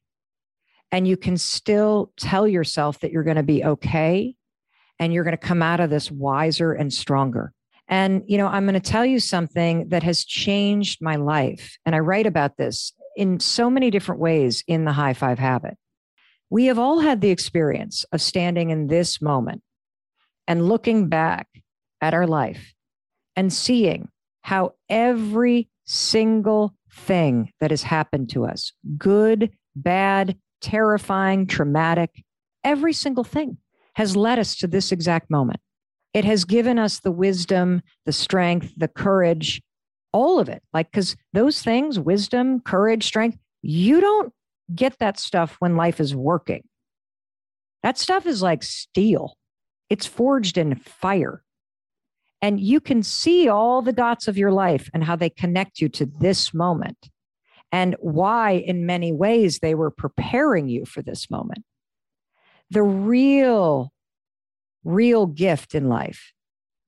and 0.94 1.08
you 1.08 1.18
can 1.18 1.38
still 1.38 2.12
tell 2.18 2.48
yourself 2.48 3.00
that 3.00 3.12
you're 3.12 3.24
going 3.24 3.36
to 3.36 3.44
be 3.44 3.66
okay 3.66 4.36
and 5.00 5.12
you're 5.12 5.24
going 5.24 5.36
to 5.36 5.38
come 5.38 5.64
out 5.64 5.80
of 5.80 5.90
this 5.90 6.12
wiser 6.12 6.72
and 6.72 6.94
stronger. 6.94 7.52
And, 7.88 8.22
you 8.28 8.38
know, 8.38 8.46
I'm 8.46 8.66
going 8.66 8.80
to 8.80 8.92
tell 8.92 9.04
you 9.04 9.20
something 9.20 9.90
that 9.90 10.04
has 10.04 10.24
changed 10.24 11.02
my 11.02 11.16
life. 11.16 11.78
And 11.84 11.96
I 11.96 12.00
write 12.00 12.28
about 12.28 12.58
this 12.58 12.94
in 13.18 13.40
so 13.40 13.72
many 13.72 13.90
different 13.90 14.22
ways 14.22 14.64
in 14.68 14.86
the 14.86 14.94
high 14.94 15.16
five 15.16 15.40
habit. 15.40 15.78
We 16.52 16.66
have 16.66 16.78
all 16.78 17.00
had 17.00 17.22
the 17.22 17.32
experience 17.32 18.06
of 18.12 18.22
standing 18.22 18.70
in 18.70 18.86
this 18.86 19.20
moment 19.20 19.64
and 20.48 20.70
looking 20.70 21.10
back 21.10 21.48
at 22.02 22.14
our 22.14 22.28
life 22.28 22.72
and 23.36 23.52
seeing 23.52 24.10
how 24.42 24.76
every 24.90 25.70
single 25.86 26.76
thing 26.92 27.52
that 27.62 27.72
has 27.72 27.82
happened 27.82 28.30
to 28.30 28.46
us, 28.46 28.74
good, 28.96 29.50
bad, 29.76 30.38
terrifying, 30.64 31.46
traumatic, 31.46 32.24
every 32.64 32.94
single 32.94 33.24
thing 33.24 33.58
has 33.96 34.16
led 34.16 34.40
us 34.40 34.56
to 34.56 34.68
this 34.68 34.92
exact 34.92 35.30
moment. 35.30 35.60
It 36.14 36.26
has 36.26 36.46
given 36.46 36.80
us 36.80 37.00
the 37.00 37.12
wisdom, 37.12 37.82
the 38.06 38.14
strength, 38.14 38.74
the 38.78 38.88
courage, 38.88 39.62
all 40.12 40.40
of 40.40 40.50
it. 40.50 40.64
Like, 40.74 40.92
because 40.92 41.16
those 41.34 41.62
things, 41.62 42.00
wisdom, 42.00 42.60
courage, 42.62 43.04
strength, 43.04 43.38
you 43.62 44.00
don't 44.00 44.34
get 44.74 44.98
that 45.00 45.20
stuff 45.20 45.58
when 45.60 45.76
life 45.76 46.00
is 46.00 46.16
working. 46.16 46.64
That 47.84 47.98
stuff 47.98 48.26
is 48.26 48.42
like 48.42 48.64
steel, 48.64 49.36
it's 49.90 50.06
forged 50.06 50.58
in 50.58 50.76
fire. 50.76 51.44
And 52.42 52.60
you 52.60 52.80
can 52.80 53.04
see 53.04 53.48
all 53.48 53.82
the 53.82 53.94
dots 53.94 54.28
of 54.28 54.38
your 54.38 54.52
life 54.52 54.90
and 54.94 55.04
how 55.04 55.16
they 55.16 55.30
connect 55.30 55.80
you 55.80 55.88
to 55.90 56.06
this 56.06 56.54
moment 56.54 57.10
and 57.74 57.96
why, 58.00 58.52
in 58.52 58.86
many 58.86 59.12
ways, 59.12 59.58
they 59.58 59.74
were 59.74 59.90
preparing 59.90 60.70
you 60.70 60.86
for 60.86 61.02
this 61.02 61.32
moment. 61.32 61.66
The 62.70 62.84
real, 62.84 63.92
real 64.84 65.26
gift 65.26 65.74
in 65.74 65.90
life, 65.90 66.34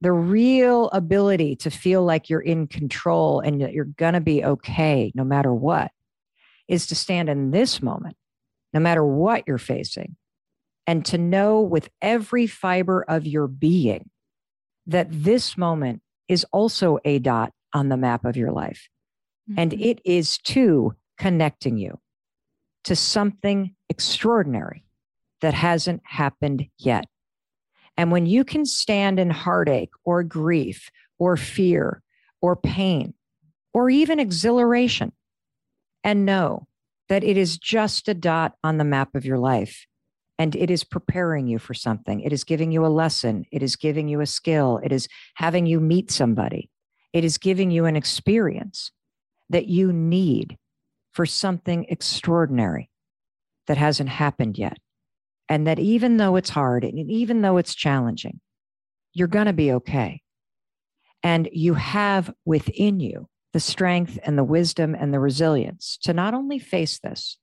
the 0.02 0.12
real 0.12 0.90
ability 0.92 1.56
to 1.58 1.72
feel 1.72 2.04
like 2.04 2.30
you're 2.30 2.40
in 2.40 2.68
control 2.68 3.40
and 3.40 3.62
that 3.62 3.74
you're 3.74 3.86
going 3.86 4.14
to 4.14 4.22
be 4.22 4.46
okay 4.46 5.12
no 5.16 5.24
matter 5.24 5.52
what, 5.52 5.90
is 6.68 6.86
to 6.88 6.96
stand 6.96 7.30
in 7.30 7.50
this 7.50 7.82
moment, 7.82 8.16
no 8.72 8.80
matter 8.80 9.04
what 9.04 9.44
you're 9.48 9.58
facing, 9.58 10.16
and 10.86 11.04
to 11.08 11.18
know 11.18 11.62
with 11.62 11.90
every 12.00 12.46
fiber 12.46 13.04
of 13.08 13.26
your 13.26 13.48
being 13.48 14.12
that 14.86 15.08
this 15.10 15.58
moment 15.58 16.04
is 16.28 16.46
also 16.52 17.00
a 17.04 17.18
dot 17.18 17.52
on 17.74 17.90
the 17.90 17.98
map 17.98 18.24
of 18.24 18.38
your 18.38 18.52
life. 18.52 18.88
Mm-hmm. 19.50 19.60
And 19.60 19.74
it 19.74 20.00
is 20.06 20.38
too 20.38 20.96
connecting 21.18 21.78
you 21.78 22.00
to 22.86 22.96
something 22.96 23.76
extraordinary 23.90 24.84
that 25.42 25.54
hasn't 25.54 26.02
happened 26.06 26.66
yet. 26.78 27.06
And 27.98 28.12
when 28.12 28.26
you 28.26 28.44
can 28.44 28.66
stand 28.66 29.20
in 29.20 29.30
heartache 29.30 29.92
or 30.04 30.24
grief 30.24 30.90
or 31.18 31.38
fear 31.38 32.02
or 32.42 32.56
pain 32.56 33.14
or 33.74 33.90
even 33.90 34.20
exhilaration 34.20 35.12
and 36.04 36.26
know 36.26 36.68
that 37.10 37.24
it 37.24 37.38
is 37.38 37.58
just 37.58 38.08
a 38.08 38.14
dot 38.14 38.54
on 38.64 38.78
the 38.78 38.84
map 38.84 39.16
of 39.16 39.26
your 39.26 39.38
life 39.38 39.86
and 40.38 40.56
it 40.56 40.70
is 40.70 40.84
preparing 40.84 41.48
you 41.48 41.58
for 41.60 41.74
something, 41.74 42.20
it 42.20 42.34
is 42.34 42.44
giving 42.44 42.72
you 42.72 42.86
a 42.86 42.88
lesson, 42.88 43.46
it 43.52 43.64
is 43.64 43.76
giving 43.76 44.10
you 44.10 44.20
a 44.20 44.26
skill, 44.26 44.82
it 44.84 44.92
is 44.92 45.08
having 45.36 45.66
you 45.66 45.80
meet 45.80 46.12
somebody, 46.12 46.70
it 47.14 47.24
is 47.24 47.38
giving 47.38 47.72
you 47.72 47.86
an 47.86 47.96
experience 47.96 48.92
that 49.50 49.68
you 49.68 49.94
need 49.94 50.58
for 51.12 51.26
something 51.26 51.86
extraordinary 51.90 52.90
that 53.68 53.78
hasn't 53.78 54.10
happened 54.10 54.58
yet. 54.58 54.78
And 55.48 55.68
that 55.68 55.80
even 55.80 56.18
though 56.18 56.36
it's 56.36 56.50
hard 56.50 56.84
and 56.84 57.00
even 57.12 57.42
though 57.42 57.58
it's 57.58 57.76
challenging, 57.76 58.40
you're 59.14 59.28
going 59.28 59.46
to 59.46 59.54
be 59.54 59.72
okay. 59.74 60.22
And 61.24 61.48
you 61.52 61.76
have 61.76 62.34
within 62.46 63.00
you 63.00 63.28
the 63.54 63.60
strength 63.60 64.20
and 64.24 64.38
the 64.38 64.44
wisdom 64.44 64.96
and 64.96 65.14
the 65.14 65.20
resilience 65.20 65.98
to 66.04 66.14
not 66.14 66.34
only 66.34 66.60
face 66.60 67.00
this, 67.00 67.38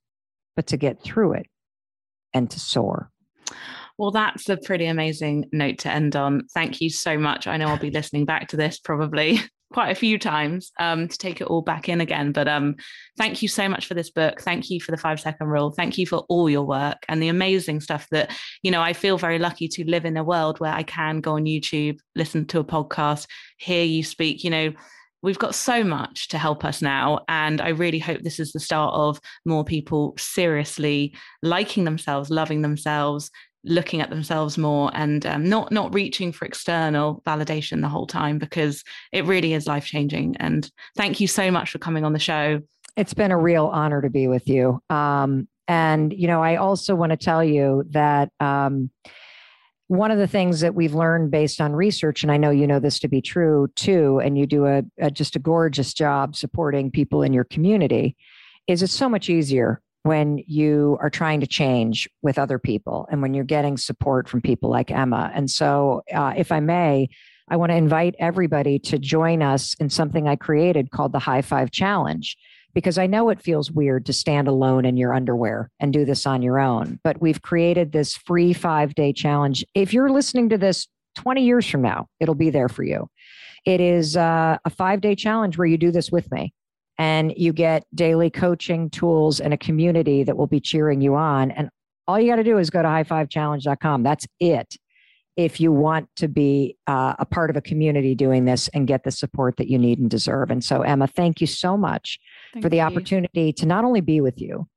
but 0.54 0.66
to 0.66 0.76
get 0.76 1.02
through 1.02 1.32
it 1.32 1.46
and 2.34 2.50
to 2.50 2.60
soar. 2.60 3.10
Well, 3.98 4.10
that's 4.10 4.48
a 4.48 4.56
pretty 4.56 4.86
amazing 4.86 5.46
note 5.52 5.78
to 5.78 5.90
end 5.90 6.16
on. 6.16 6.46
Thank 6.54 6.80
you 6.80 6.90
so 6.90 7.18
much. 7.18 7.46
I 7.46 7.56
know 7.56 7.68
I'll 7.68 7.78
be 7.78 7.90
listening 7.90 8.24
back 8.24 8.48
to 8.48 8.56
this 8.56 8.78
probably 8.78 9.40
quite 9.72 9.90
a 9.90 9.94
few 9.94 10.18
times 10.18 10.70
um, 10.78 11.08
to 11.08 11.18
take 11.18 11.40
it 11.40 11.46
all 11.46 11.62
back 11.62 11.88
in 11.88 12.00
again. 12.00 12.32
But 12.32 12.48
um, 12.48 12.76
thank 13.16 13.42
you 13.42 13.48
so 13.48 13.68
much 13.68 13.87
for 13.87 13.94
this 13.94 14.11
book. 14.11 14.40
Thank 14.40 14.70
you 14.70 14.80
for 14.80 14.90
the 14.90 14.96
five 14.96 15.20
second 15.20 15.48
rule. 15.48 15.72
Thank 15.72 15.98
you 15.98 16.06
for 16.06 16.24
all 16.28 16.48
your 16.48 16.66
work 16.66 16.98
and 17.08 17.22
the 17.22 17.28
amazing 17.28 17.80
stuff 17.80 18.06
that, 18.11 18.30
you 18.62 18.70
know, 18.70 18.82
I 18.82 18.92
feel 18.92 19.18
very 19.18 19.38
lucky 19.38 19.68
to 19.68 19.85
live 19.85 20.04
in 20.04 20.16
a 20.16 20.24
world 20.24 20.61
where 20.61 20.72
I 20.72 20.82
can 20.82 21.20
go 21.20 21.32
on 21.32 21.44
YouTube, 21.44 21.98
listen 22.14 22.46
to 22.46 22.61
a 22.61 22.64
podcast, 22.64 23.26
hear 23.58 23.85
you 23.85 24.04
speak, 24.04 24.44
you 24.44 24.50
know. 24.50 24.72
We've 25.24 25.38
got 25.38 25.54
so 25.54 25.85
much 25.85 26.26
to 26.30 26.38
help 26.38 26.64
us 26.64 26.82
now. 26.82 27.20
And 27.28 27.61
I 27.61 27.68
really 27.68 28.00
hope 28.00 28.22
this 28.22 28.40
is 28.40 28.50
the 28.50 28.58
start 28.58 28.92
of 28.92 29.20
more 29.44 29.64
people 29.64 30.14
seriously 30.18 31.14
liking 31.44 31.85
themselves, 31.85 32.28
loving 32.28 32.62
themselves, 32.62 33.30
looking 33.64 34.01
at 34.01 34.11
themselves 34.11 34.59
more 34.59 34.90
and 34.94 35.25
um, 35.27 35.48
not 35.48 35.70
not 35.70 35.94
reaching 35.94 36.33
for 36.33 36.44
external 36.44 37.22
validation 37.27 37.81
the 37.81 37.88
whole 37.88 38.07
time 38.07 38.38
because 38.38 38.83
it 39.12 39.25
really 39.25 39.53
is 39.55 39.66
life 39.66 39.85
changing 39.85 40.37
and 40.38 40.70
thank 40.96 41.20
you 41.20 41.27
so 41.29 41.51
much 41.51 41.70
for 41.70 41.79
coming 41.79 42.05
on 42.05 42.12
the 42.12 42.18
show. 42.18 42.61
It's 42.96 43.14
been 43.14 43.31
a 43.31 43.38
real 43.38 43.66
honor 43.66 44.03
to 44.03 44.11
be 44.11 44.27
with 44.27 44.48
you. 44.48 44.83
Um, 44.90 45.48
and 45.68 46.12
you 46.12 46.27
know 46.27 46.42
i 46.42 46.57
also 46.57 46.94
want 46.94 47.11
to 47.11 47.16
tell 47.16 47.42
you 47.42 47.85
that 47.90 48.31
um, 48.40 48.90
one 49.88 50.11
of 50.11 50.18
the 50.18 50.27
things 50.27 50.61
that 50.61 50.75
we've 50.75 50.94
learned 50.94 51.31
based 51.31 51.61
on 51.61 51.72
research 51.72 52.22
and 52.22 52.33
i 52.33 52.37
know 52.37 52.51
you 52.51 52.66
know 52.66 52.81
this 52.81 52.98
to 52.98 53.09
be 53.09 53.20
true 53.20 53.68
too 53.75 54.20
and 54.22 54.37
you 54.37 54.46
do 54.46 54.66
a, 54.66 54.83
a 54.98 55.11
just 55.11 55.37
a 55.37 55.38
gorgeous 55.38 55.94
job 55.94 56.35
supporting 56.35 56.90
people 56.90 57.22
in 57.22 57.33
your 57.33 57.44
community 57.44 58.16
is 58.66 58.83
it's 58.83 58.92
so 58.92 59.09
much 59.09 59.31
easier 59.31 59.81
when 60.02 60.42
you 60.46 60.98
are 61.00 61.10
trying 61.10 61.40
to 61.40 61.46
change 61.46 62.08
with 62.22 62.38
other 62.38 62.58
people 62.58 63.06
and 63.10 63.22
when 63.22 63.34
you're 63.34 63.44
getting 63.44 63.76
support 63.76 64.28
from 64.28 64.40
people 64.40 64.70
like 64.70 64.90
Emma. 64.90 65.30
And 65.34 65.50
so, 65.50 66.02
uh, 66.12 66.34
if 66.36 66.50
I 66.50 66.60
may, 66.60 67.08
I 67.48 67.56
want 67.56 67.70
to 67.70 67.76
invite 67.76 68.14
everybody 68.18 68.78
to 68.80 68.98
join 68.98 69.42
us 69.42 69.74
in 69.74 69.90
something 69.90 70.28
I 70.28 70.36
created 70.36 70.90
called 70.90 71.12
the 71.12 71.18
High 71.18 71.42
Five 71.42 71.70
Challenge, 71.70 72.36
because 72.74 72.98
I 72.98 73.06
know 73.06 73.28
it 73.28 73.42
feels 73.42 73.70
weird 73.70 74.06
to 74.06 74.12
stand 74.12 74.48
alone 74.48 74.84
in 74.84 74.96
your 74.96 75.12
underwear 75.12 75.70
and 75.78 75.92
do 75.92 76.04
this 76.04 76.26
on 76.26 76.42
your 76.42 76.58
own. 76.58 76.98
But 77.04 77.20
we've 77.20 77.42
created 77.42 77.92
this 77.92 78.16
free 78.16 78.52
five 78.52 78.94
day 78.94 79.12
challenge. 79.12 79.64
If 79.74 79.92
you're 79.92 80.10
listening 80.10 80.48
to 80.50 80.58
this 80.58 80.88
20 81.16 81.44
years 81.44 81.68
from 81.68 81.82
now, 81.82 82.06
it'll 82.20 82.34
be 82.34 82.50
there 82.50 82.68
for 82.68 82.84
you. 82.84 83.08
It 83.64 83.80
is 83.80 84.16
uh, 84.16 84.58
a 84.64 84.70
five 84.70 85.00
day 85.00 85.14
challenge 85.14 85.58
where 85.58 85.66
you 85.66 85.78
do 85.78 85.90
this 85.90 86.10
with 86.10 86.30
me 86.32 86.52
and 86.98 87.33
you 87.37 87.52
get 87.52 87.85
daily 87.94 88.31
coaching 88.31 88.90
tools 88.90 89.40
and 89.40 89.55
a 89.55 89.57
community 89.57 90.24
that 90.24 90.37
will 90.37 90.46
be 90.46 90.61
cheering 90.61 91.00
you 91.00 91.14
on. 91.14 91.50
And 91.50 91.70
all 92.07 92.20
you 92.20 92.31
got 92.31 92.37
to 92.37 92.44
do 92.44 92.59
is 92.59 92.70
go 92.70 92.83
to 92.83 92.88
highfivechallenge.com. 92.88 94.02
That's 94.02 94.26
it. 94.40 94.76
If 95.37 95.61
you 95.61 95.72
want 95.72 96.09
to 96.16 96.28
be 96.28 96.76
uh, 96.87 97.14
a 97.18 97.24
part 97.24 97.48
of 97.48 97.57
a 97.57 97.62
community 97.62 98.14
doing 98.14 98.44
this 98.44 98.68
and 98.68 98.87
get 98.87 99.05
the 99.05 99.11
support 99.11 99.57
that 99.57 99.68
you 99.68 99.78
need 99.78 99.98
and 99.98 100.11
deserve. 100.11 100.50
And 100.50 100.62
so, 100.62 100.83
Emma, 100.83 101.07
thank 101.07 101.40
you 101.40 101.46
so 101.46 101.76
much 101.76 102.18
thank 102.52 102.62
for 102.62 102.68
the 102.68 102.76
you. 102.76 102.83
opportunity 102.83 103.52
to 103.55 103.66
not 103.66 103.85
only 103.85 104.02
be 104.02 104.20
with 104.20 104.40
you 104.40 104.68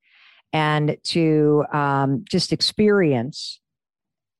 and 0.53 0.95
to 1.03 1.65
um, 1.73 2.23
just 2.29 2.53
experience 2.53 3.59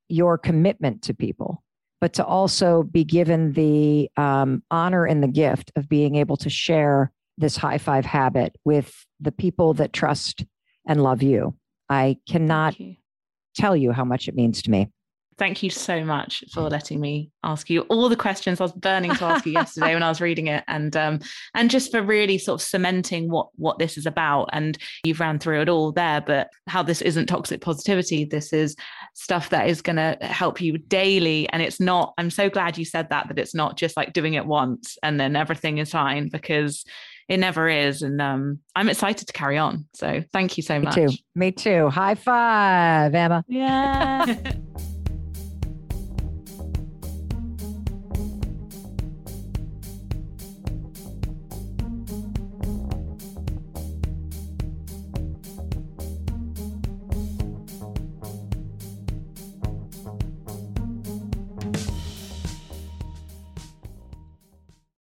your 0.08 0.38
commitment 0.38 1.02
to 1.02 1.14
people, 1.14 1.64
but 2.00 2.14
to 2.14 2.24
also 2.24 2.84
be 2.84 3.04
given 3.04 3.52
the 3.54 4.10
um, 4.16 4.64
honor 4.72 5.06
and 5.06 5.22
the 5.22 5.28
gift 5.28 5.72
of 5.76 5.90
being 5.90 6.16
able 6.16 6.38
to 6.38 6.50
share 6.50 7.12
this 7.38 7.58
high 7.58 7.78
five 7.78 8.06
habit 8.06 8.56
with 8.65 9.06
the 9.19 9.32
people 9.32 9.74
that 9.76 9.93
trust 9.93 10.45
and 10.88 11.04
love 11.04 11.24
you. 11.24 11.56
I 11.89 12.17
cannot 12.28 12.80
you. 12.80 12.95
tell 13.56 13.76
you 13.76 13.91
how 13.91 14.06
much 14.06 14.28
it 14.28 14.36
means 14.36 14.62
to 14.63 14.71
me. 14.71 14.89
Thank 15.38 15.62
you 15.62 15.69
so 15.69 16.06
much 16.06 16.45
for 16.54 16.62
letting 16.62 17.02
me 17.02 17.30
ask 17.43 17.69
you 17.69 17.82
all 17.82 18.08
the 18.08 18.15
questions 18.15 18.62
I 18.62 18.63
was 18.63 18.71
burning 18.71 19.13
to 19.15 19.26
ask 19.26 19.45
you 19.45 19.52
yesterday 19.52 19.93
when 19.93 20.02
I 20.02 20.08
was 20.08 20.21
reading 20.21 20.48
it, 20.48 20.63
and 20.69 20.95
um, 20.95 21.19
and 21.54 21.69
just 21.69 21.91
for 21.91 22.02
really 22.02 22.38
sort 22.38 22.62
of 22.62 22.65
cementing 22.65 23.30
what 23.30 23.50
what 23.56 23.78
this 23.78 23.98
is 23.98 24.06
about. 24.06 24.50
And 24.54 24.78
you've 25.04 25.19
ran 25.19 25.38
through 25.38 25.60
it 25.60 25.67
all 25.67 25.91
there, 25.91 26.21
but 26.21 26.52
how 26.67 26.84
this 26.84 27.02
isn't 27.02 27.26
toxic 27.26 27.60
positivity. 27.60 28.24
This 28.24 28.54
is 28.54 28.78
stuff 29.13 29.50
that 29.50 29.67
is 29.67 29.82
going 29.82 29.98
to 29.98 30.17
help 30.21 30.62
you 30.62 30.78
daily, 30.78 31.50
and 31.50 31.62
it's 31.62 31.82
not. 31.82 32.13
I'm 32.17 32.30
so 32.30 32.50
glad 32.50 32.78
you 32.78 32.86
said 32.86 33.10
that 33.10 33.28
that 33.28 33.38
it's 33.38 33.54
not 33.54 33.76
just 33.76 33.98
like 33.98 34.13
doing 34.13 34.36
it 34.36 34.45
once 34.45 34.98
and 35.04 35.19
then 35.19 35.36
everything 35.36 35.80
is 35.80 35.91
fine 35.91 36.30
because 36.30 36.86
it 37.28 37.38
never 37.38 37.68
is. 37.68 38.02
And 38.02 38.22
um, 38.22 38.60
I'm 38.76 38.90
excited 38.90 39.28
to 39.28 39.34
carry 39.34 39.58
on. 39.58 39.88
So 39.94 40.24
thank 40.32 40.58
you 40.58 40.64
so 40.64 40.80
much. 40.80 40.96
Me. 40.96 41.08
Too. 41.08 41.14
Me 41.36 41.52
too. 41.52 41.90
High 41.90 42.16
five, 42.16 43.14
Emma. 43.14 43.44
Yeah. 43.48 44.26